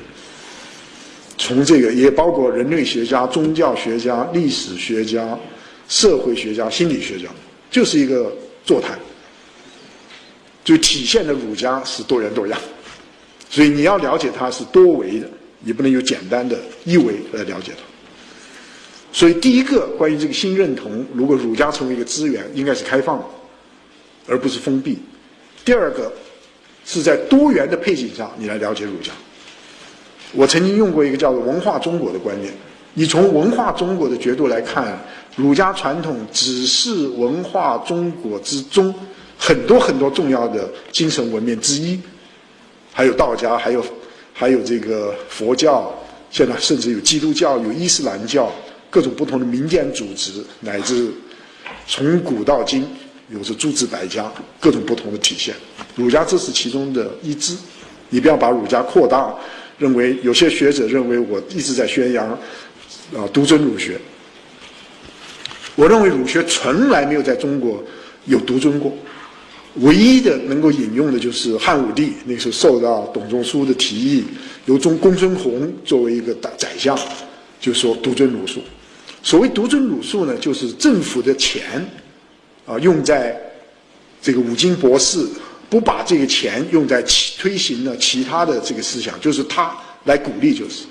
[1.39, 5.39] 从这个也包括人类学家、宗教学家、历史学家、
[5.89, 7.29] 社会学家、心理学家。
[7.69, 8.33] 就是一个
[8.65, 8.99] 座谈，
[10.65, 12.59] 就体现了儒家是多元多样，
[13.51, 15.29] 所以你要了解它是多维的，
[15.61, 17.83] 你不能有简单的一维来了解它。
[19.13, 23.25] 所以第一个关于这个新认同，如果儒家成为一个资源，应该是开放的，
[24.29, 24.99] 而不是封闭。
[25.65, 26.11] 第二个
[26.87, 29.13] 是在多元的背景下，你来了解儒家。
[30.33, 32.53] 我曾经用过一个叫做“文化中国”的观念，
[32.95, 34.99] 你从文化中国的角度来看。
[35.37, 38.95] 儒家传统只是文化中国之中
[39.37, 42.01] 很多很多重要的精神文明之一，
[42.91, 43.85] 还有道家，还有
[44.33, 45.93] 还有这个佛教，
[46.31, 48.51] 现在甚至有基督教、有伊斯兰教，
[48.89, 51.13] 各种不同的民间组织，乃至
[51.87, 52.89] 从古到今
[53.29, 55.55] 有着诸子百家，各种不同的体现。
[55.95, 57.55] 儒家这是其中的一支，
[58.09, 59.35] 你不要把儒家扩大，
[59.79, 62.29] 认为有些学者认为我一直在宣扬
[63.15, 63.99] 啊独尊儒学。
[65.75, 67.85] 我认为儒学从来没有在中国
[68.25, 68.91] 有独尊过，
[69.77, 74.25] 唯一的能够引用的就是汉武帝那时候受到董仲舒的提议，
[74.65, 76.99] 由中公孙弘作为一个大宰相，
[77.61, 78.63] 就说独尊儒术。
[79.23, 81.87] 所谓独尊儒术呢，就是政府的钱
[82.65, 83.39] 啊用在
[84.23, 85.19] 这个五经博士，
[85.69, 87.03] 不把这个钱用在
[87.39, 90.85] 推行了其他的这个思想，就是他来鼓励就是。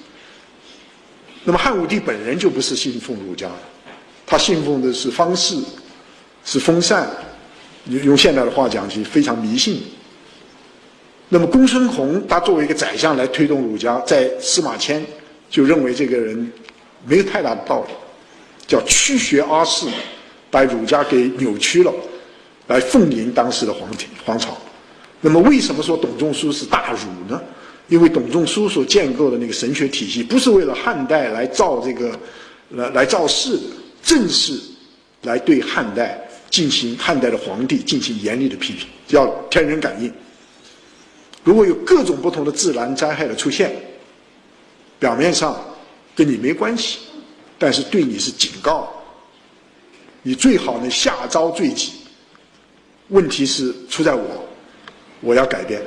[1.43, 3.55] 那么汉武帝本人就不是信奉儒家的。
[4.26, 5.55] 他信奉的是方式，
[6.43, 7.07] 是风扇，
[7.86, 9.84] 用现代的话讲，是非常迷信。
[11.30, 15.05] 那么公孙弘他作为一个宰相来推动儒家，在司马迁
[15.49, 16.51] 就认为这个人
[17.05, 17.93] 没有太大的道理，
[18.67, 19.88] 叫曲学阿世，
[20.49, 21.93] 把儒家给扭曲了，
[22.67, 24.57] 来奉迎当时的皇帝皇朝。
[25.26, 27.41] 那么为什么说董仲舒是大儒呢？
[27.88, 32.15] 因为董仲舒所建构的那个神学体系，不是为了汉代来造这个，
[32.69, 33.63] 来来造势的。
[34.03, 34.53] 正是
[35.23, 36.21] 来对汉代
[36.51, 40.13] 进行汉代的皇帝进行严厉的批评，叫天人感应。
[41.43, 43.76] 如果有各种不同的自然灾害的出现，
[44.99, 45.59] 表面上
[46.15, 46.99] 跟你没关系，
[47.57, 48.93] 但是对你是警告，
[50.21, 51.93] 你最好呢下招罪己。
[53.07, 54.45] 问题是出在我，
[55.22, 55.82] 我要改变。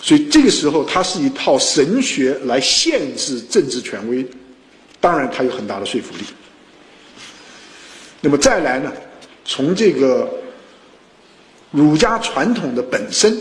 [0.00, 4.24] 所以这个时候，它是一套神学来限制政治权威，
[5.00, 6.24] 当然它有很大的说服力。
[8.20, 8.92] 那么再来呢？
[9.44, 10.28] 从这个
[11.70, 13.36] 儒家传统的本身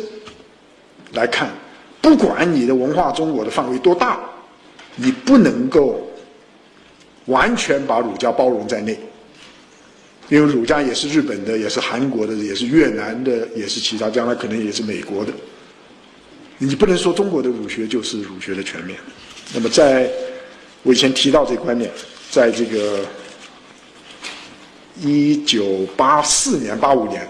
[1.14, 1.49] 来看，
[2.01, 4.20] 不管你的文化中国的范围多大，
[4.95, 6.01] 你不能够
[7.26, 8.97] 完全把儒家包容在内，
[10.30, 15.32] 因为儒家也是日本的，也是韩国的，也是越南的，也是其他，将来可能也是美国的。
[16.57, 18.97] 你不能说中国的儒学就是儒学的全面。
[19.53, 20.09] 那么，在
[20.84, 21.89] 我以前提到这观念，
[22.30, 23.05] 在这个
[24.99, 27.25] 一九八四年、八五年，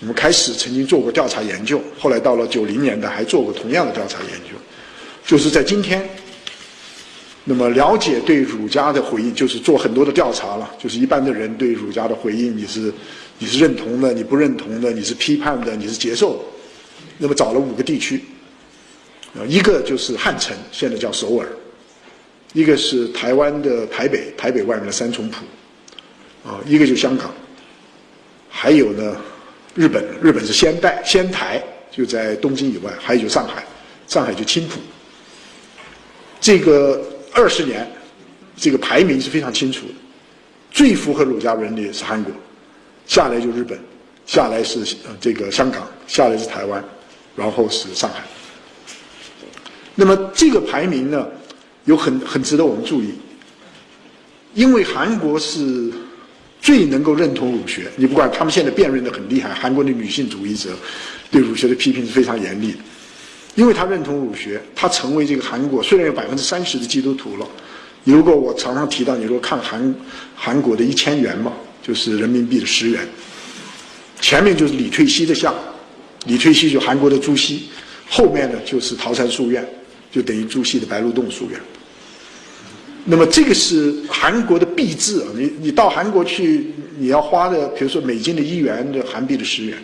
[0.00, 4.56] 我们开始曾经做过调查研究，后来到了九零年代还做过同样的调查研究，
[5.24, 6.08] 就是在今天，
[7.48, 12.92] 那么了解对儒家的回应，就是做很多的调查了，就是一般的人对儒家的回应，你是
[13.38, 16.40] 你是认同的，你不认同的，你是批判的，你是接受的。
[17.18, 18.20] 那么找了五个地区，
[19.32, 21.46] 啊，一个就是汉城，现在叫首尔；
[22.52, 25.44] 一个是台湾的台北，台北外面的三重埔，
[26.44, 27.28] 啊，一个就香港；
[28.50, 29.16] 还有呢，
[29.76, 33.64] 日本，日本是仙代，仙台就在东京以外；还有就上海，
[34.08, 34.80] 上海就青浦。
[36.40, 37.02] 这个
[37.36, 37.86] 二十年，
[38.56, 39.94] 这个排名是非常清楚的，
[40.72, 42.32] 最符合儒家伦理是韩国，
[43.06, 43.78] 下来就日本，
[44.24, 46.82] 下来是呃这个香港，下来是台湾。
[47.36, 48.22] 然后是上海。
[49.94, 51.28] 那么这个排名呢，
[51.84, 53.10] 有很很值得我们注意，
[54.54, 55.92] 因为韩国是
[56.62, 57.90] 最能够认同儒学。
[57.94, 60.70] 你不管他们现在辩论的很厉害，韩国的女性主义者
[61.30, 62.78] 对儒学的批评是非常严厉的，
[63.56, 67.46] 因为他认同儒学，他成为这个韩国虽然有百分之三十的基督徒了。
[68.04, 69.94] 如果我常常提到，你如果看韩
[70.36, 71.52] 韩国的一千元嘛，
[71.82, 73.04] 就是人民币的十元，
[74.20, 75.52] 前面就是李退熙的像。
[76.26, 77.68] 李退熙就韩国的朱熹，
[78.08, 79.66] 后面呢就是桃山书院，
[80.12, 81.58] 就等于朱熹的白鹿洞书院。
[83.04, 89.78] 那么这个是韩国的币制啊，你你到韩国去，你要花的，比如说美金的一元的韩币的十元。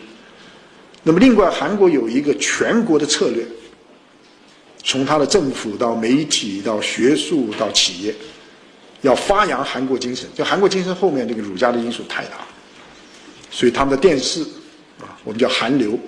[1.05, 3.45] 那么另外，韩国有一个全国的策略，
[4.85, 8.15] 从他的政府到媒体到学术到企业，
[9.03, 10.29] 要发扬韩国精神。
[10.35, 12.39] 就韩国精神后面这个儒家的因素太大，
[13.51, 14.43] 所以他们的电视
[15.01, 15.99] 啊，我们叫韩流。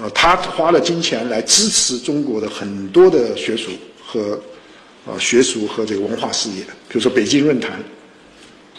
[0.00, 3.70] 呃，他花了金钱来支持中国的很多的学术
[4.04, 4.38] 和
[5.06, 7.82] 呃学术和这个文化事业，比如说北京论坛，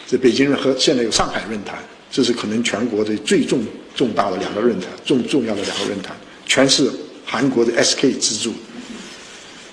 [0.06, 1.78] 这北京和现在有上海论坛，
[2.12, 3.62] 这是可能全国的最重
[3.94, 6.16] 重大的两个论坛，重重要的两个论坛，
[6.46, 6.88] 全是
[7.26, 8.52] 韩国的 SK 资助，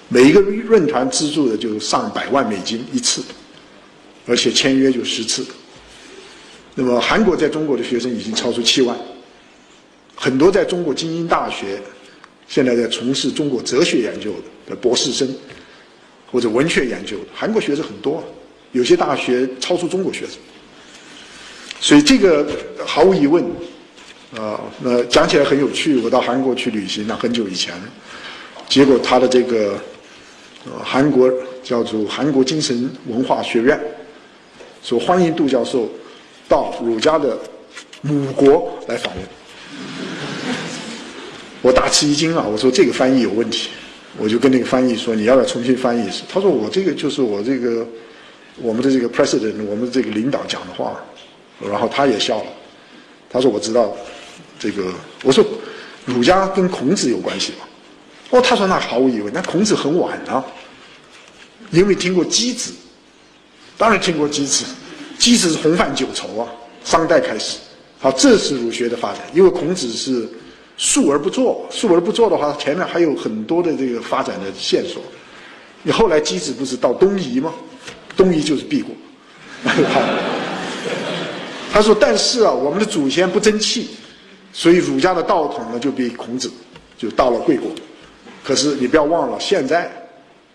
[0.10, 3.22] 每一个论坛资助的就上百万美金一次，
[4.26, 5.46] 而且签约就十次，
[6.76, 8.98] 那么韩国在中国的学生已经超出七万。
[10.16, 11.80] 很多在中国精英大学，
[12.48, 14.34] 现在在从事中国哲学研究
[14.66, 15.28] 的博士生，
[16.32, 18.24] 或者文学研究韩国学生很多，
[18.72, 20.38] 有些大学超出中国学生，
[21.80, 22.50] 所以这个
[22.86, 23.44] 毫无疑问，
[24.36, 25.98] 啊，那讲起来很有趣。
[25.98, 27.74] 我到韩国去旅行，那很久以前，
[28.68, 29.80] 结果他的这个，
[30.84, 31.32] 韩国
[31.64, 33.80] 叫做韩国精神文化学院，
[34.84, 35.90] 说欢迎杜教授
[36.48, 37.38] 到儒家的
[38.02, 39.24] 母国来访问。
[41.62, 42.46] 我大吃一惊啊！
[42.50, 43.70] 我说这个翻译有问题，
[44.18, 47.86] 我就跟那个翻译说：“你要不要重新翻译一次？”他说：“我这个就是我这个
[48.62, 50.96] 我们的这个 president，我们这个领导讲的话。”
[51.60, 52.46] 然后他也笑了，
[53.30, 53.92] 他说：“我知道
[54.60, 54.94] 这个。”
[55.26, 55.44] 我说
[56.06, 57.66] ：“儒家跟孔子有关系吗？”
[58.30, 60.46] 哦，他说：“那毫无疑问，那孔子很晚啊，
[61.72, 62.72] 因为听过箕子，
[63.78, 64.66] 当然听过箕子，
[65.20, 66.48] 箕子是红范九畴啊，
[66.84, 67.58] 商代开始。
[68.00, 70.28] 好，这是儒学的发展，因为孔子是。
[70.80, 75.02] 述而不作，述而不作的话，前面还有很多的这个发展的线索。
[75.82, 77.52] 你后来箕子不是到东夷吗？
[78.16, 78.92] 东夷就是毕国。
[81.74, 83.88] 他说：“但是啊，我们的祖先不争气，
[84.54, 86.52] 所以儒家的道统呢就比孔子
[86.96, 87.72] 就到了贵国。
[88.44, 89.92] 可是你不要忘了，现在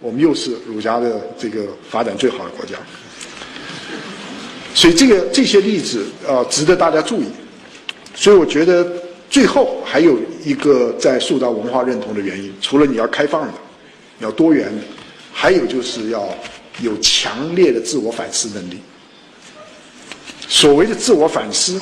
[0.03, 2.77] 我们又是儒家的这个发展最好的国家。
[4.75, 7.27] 所以这个这些例子啊，值得大家注意。
[8.15, 8.87] 所以我觉得。”
[9.33, 13.55] 最后还有一个在塑造文化认同的原因，除了你要开放的，
[14.19, 14.83] 要多元的，
[15.33, 16.29] 还有就是要
[16.83, 18.79] 有强烈的自我反思能力。
[20.47, 21.81] 所谓的自我反思，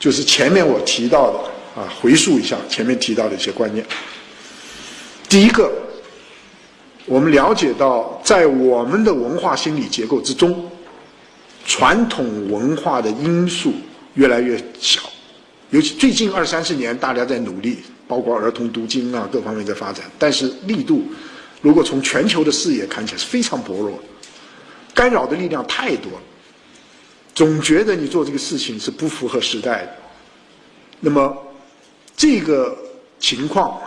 [0.00, 3.86] 就是前面我提到的啊，回溯一下前面提到的一些观念。
[5.28, 5.72] 第一个，
[7.08, 10.70] 我们了解到，在我们的文化心理结构之中，
[11.66, 13.72] 传统文化的因素
[14.14, 15.00] 越来越小。
[15.70, 20.04] 尤其最近二三十年，大家在努力，包括儿童读经啊，各方面在发展。
[20.18, 21.02] 但是力度，
[21.62, 23.98] 如果从全球的视野看起来是非常薄弱，
[24.94, 26.18] 干扰的力量太多了。
[27.34, 29.96] 总觉得你做这个事情是不符合时代的，
[31.00, 31.36] 那么
[32.16, 32.76] 这个
[33.18, 33.80] 情况，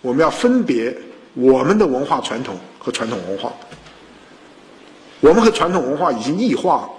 [0.00, 0.96] 我们要分别
[1.34, 3.52] 我们的文化传统和传统文化。
[5.20, 6.90] 我们和传统文化已经异化了，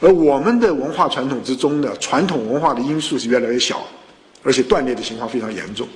[0.00, 3.82] 而我们的文化传统之中的传统文化的因素是越来越小，
[4.42, 5.88] 而且断裂的情况非常严重。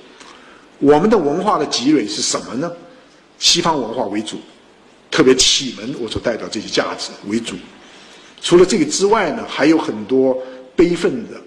[0.79, 2.71] 我们的文化的积累是什么呢？
[3.37, 4.37] 西方文化为主，
[5.11, 7.55] 特别启蒙我所代表这些价值为主。
[8.41, 10.37] 除了这个之外呢，还有很多
[10.75, 11.39] 悲愤的、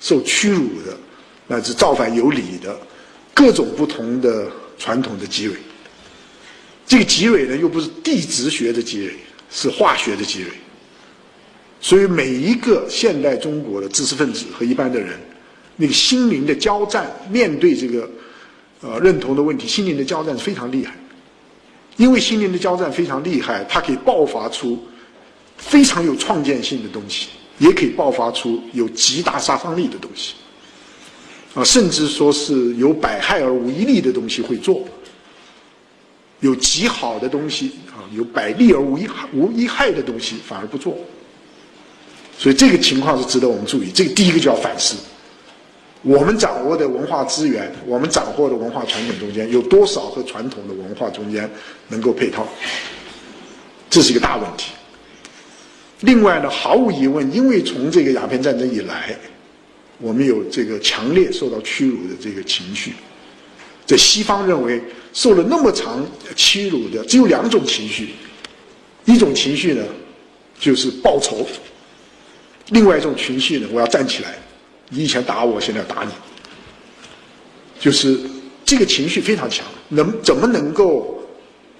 [0.00, 0.96] 受屈辱的，
[1.48, 2.78] 乃至造反有理的
[3.34, 4.46] 各种不同的
[4.82, 5.54] 传统的积累。
[6.86, 9.14] 这个积累呢，又不是地质学的积累。
[9.54, 10.48] 是化学的积累，
[11.78, 15.20] 所以每一个现代中国的知识分子和一般的人，
[15.76, 18.08] 那个心灵的交战，面对这个
[18.80, 20.94] 呃认同的问题，心灵的交战是非常厉害。
[21.98, 24.82] 因为心灵的交战非常厉害，它可以爆发出
[25.58, 27.26] 非常有创建性的东西，
[27.58, 30.32] 也可以爆发出有极大杀伤力的东西，
[31.54, 34.82] 啊，甚至说是有百害而无一利的东西会做。
[36.40, 40.98] 有极好的东西啊，有百利而无一无一害的东西反而不做，
[42.36, 43.92] 所以这个情况是值得我们注意。
[43.92, 44.96] 这个第一个就要反思，
[46.02, 51.48] 我们掌握的文化资源，我们掌握的文化传统中间有多少和传统的文化中间
[51.86, 52.44] 能够配套，
[53.88, 54.72] 这是一个大问题。
[56.00, 59.16] 另外呢，毫无疑问，因为从这个鸦片战争以来，
[60.02, 62.92] 我们有这个强烈受到屈辱的这个情绪。
[63.86, 66.04] 在西方认为，受了那么长
[66.34, 68.10] 屈辱的只有两种情绪，
[69.04, 69.84] 一种情绪呢，
[70.58, 71.46] 就是报仇；
[72.70, 74.34] 另外一种情绪呢，我要站起来，
[74.88, 76.10] 你以前打我，现在要打你。
[77.78, 78.18] 就是
[78.64, 81.20] 这个情绪非常强，能怎么能够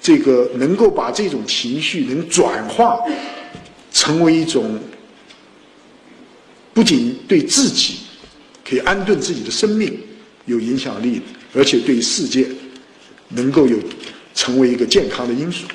[0.01, 2.99] 这个能够把这种情绪能转化
[3.93, 4.79] 成为一种
[6.75, 7.99] 不仅对自己
[8.65, 9.99] 可以安顿自己的生命
[10.47, 11.21] 有影响力。
[11.55, 12.47] 而且对世界
[13.29, 13.79] 能够有
[14.35, 15.67] 成为一个健康的因素，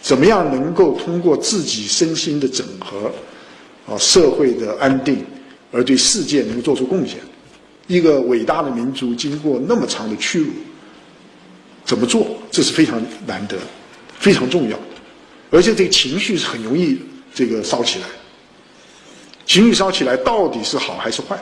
[0.00, 3.12] 怎么样能够通过自己身心的整合，
[3.86, 5.22] 啊，社会的安定，
[5.70, 7.18] 而对世界能够做出贡献？
[7.86, 10.46] 一个伟大的民族经过那么长的屈辱，
[11.84, 12.38] 怎么做？
[12.50, 13.58] 这是非常难得、
[14.18, 14.78] 非常重要。
[15.50, 16.98] 而且这个情绪是很容易
[17.34, 18.06] 这个烧起来，
[19.44, 21.38] 情绪烧起来到底是好还是坏？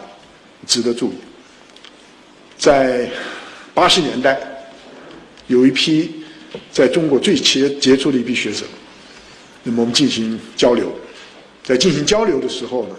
[0.67, 1.17] 值得注意。
[2.57, 3.09] 在
[3.75, 4.39] 八十年代，
[5.49, 6.25] 有一批
[6.73, 8.65] 在中国最杰杰出的一批学者，
[9.63, 10.93] 那么我们进行交流，
[11.63, 12.97] 在进行交流的时候呢，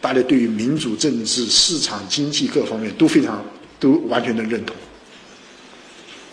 [0.00, 3.44] 大家对于民主政治、市场经济各方面都非常
[3.78, 4.74] 都完全的认同。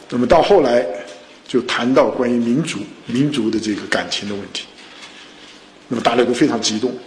[0.09, 0.85] 那么到后来
[1.47, 4.65] 就谈到关于民主、民族的这个感情的问题，
[5.87, 6.97] 那么大家都非常激动，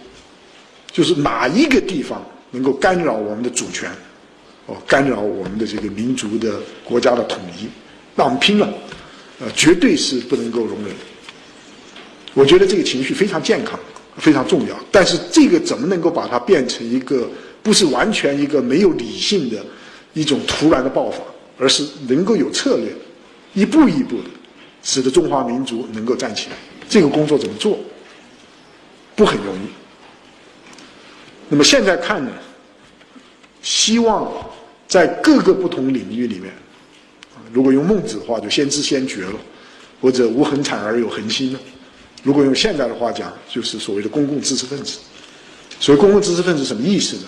[0.92, 2.24] 就是哪一个地方
[2.54, 3.90] 能够干扰我们的主权？
[4.66, 7.68] 哦，干扰我们的这个民族的国家的统一，
[8.14, 8.72] 那我们拼了，
[9.40, 10.94] 呃，绝对是不能够容忍。
[12.32, 13.78] 我觉得这个情绪非常健康，
[14.16, 14.74] 非常重要。
[14.90, 17.28] 但是这个怎么能够把它变成一个
[17.62, 19.62] 不是完全一个没有理性的
[20.14, 21.18] 一种突然的爆发，
[21.58, 22.90] 而是能够有策略，
[23.52, 24.30] 一步一步的
[24.82, 26.56] 使得中华民族能够站起来？
[26.88, 27.78] 这个工作怎么做？
[29.14, 29.83] 不很容易。
[31.48, 32.30] 那么现在看呢？
[33.62, 34.30] 希望
[34.86, 36.52] 在各个不同领域里面，
[37.52, 39.32] 如果用孟子的话，就先知先觉了，
[40.00, 41.58] 或者无恒产而有恒心了。
[42.22, 44.98] 如果用现在的话讲，就是所谓的公共知识分子。
[45.80, 47.22] 所谓公共知识分子什么意思呢？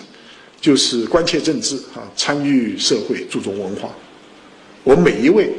[0.59, 3.89] 就是关切政治啊，参与社会，注重文化。
[4.83, 5.51] 我们每一位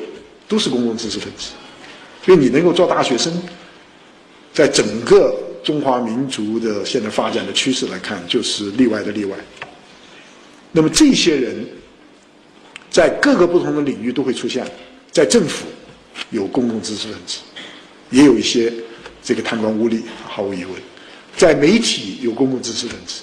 [0.48, 1.50] 都是公共知识分子，
[2.24, 3.32] 所以你能够做大学生，
[4.52, 9.36] 在整个中华民族的现在发展的趋势来看，就是例外的例外。
[10.72, 11.66] 那么这些人，
[12.90, 14.66] 在各个不同的领域都会出现，
[15.10, 15.66] 在政府
[16.30, 17.38] 有公共知识分子，
[18.10, 18.72] 也有一些
[19.22, 20.74] 这个贪官污吏，毫无疑问，
[21.36, 23.22] 在媒体有公共知识分子，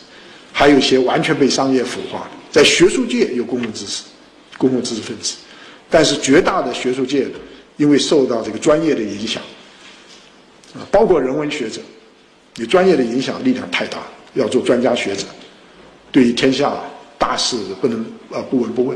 [0.51, 4.03] 还有一些完全被商业腐化的，在学术界有公共知识、
[4.57, 5.35] 公共知识分子，
[5.89, 7.27] 但是绝大的学术界
[7.77, 9.41] 因为受到这个专业的影响，
[10.73, 11.81] 啊，包括人文学者，
[12.55, 13.99] 你专业的影响力量太大，
[14.33, 15.25] 要做专家学者，
[16.11, 16.73] 对于天下。
[17.17, 18.95] 大事不能呃不闻不问。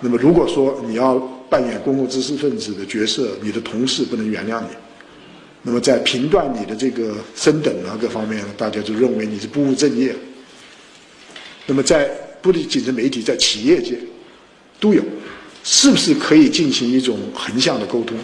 [0.00, 1.16] 那么如果说你要
[1.48, 4.66] 扮演公共知识分子的角色，你的同事不能原谅你。
[5.62, 10.14] 那么在评断你的这个升等啊各方面，大家就认为你是不务正业。
[11.64, 12.10] 那么在
[12.42, 13.96] 不仅是媒体，在企业界
[14.78, 15.02] 都有，
[15.62, 18.18] 是不是可以进行一种横向的沟通？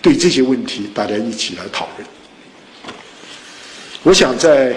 [0.00, 2.08] 对这些问题，大家一起来讨论。
[4.04, 4.74] 我想在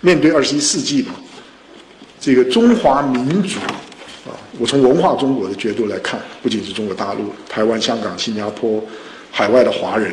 [0.00, 1.14] 面对二十一世纪吧。
[2.20, 3.58] 这个中华民族
[4.28, 8.84] 啊，我从文化中国的角度来看，不仅是中国大陆、台湾、香港、新加坡、
[9.30, 10.12] 海外的华人，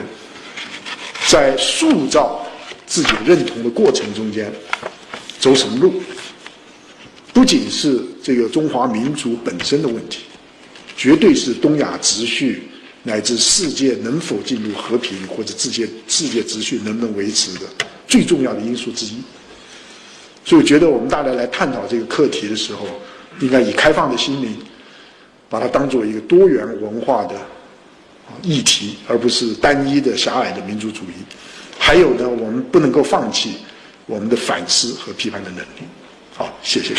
[1.28, 2.46] 在塑造
[2.86, 4.54] 自己认同的过程中间
[5.40, 5.94] 走什么路，
[7.34, 10.20] 不仅是这个中华民族本身的问题，
[10.96, 12.70] 绝对是东亚秩序。
[13.04, 17.62] 乃至世界能否进入和平，或者世界世界秩序能不能维持的
[18.08, 19.22] 最重要的因素之一。
[20.46, 22.88] 所以，我觉得我们大家来探讨这个课题的时候，
[23.42, 24.58] 应该以开放的心灵，
[25.50, 27.36] 把它当做一个多元文化的
[28.42, 31.24] 议题，而不是单一的狭隘的民族主义。
[31.78, 33.58] 还有呢，我们不能够放弃
[34.06, 35.84] 我们的反思和批判的能力。
[36.34, 36.96] 好，谢谢。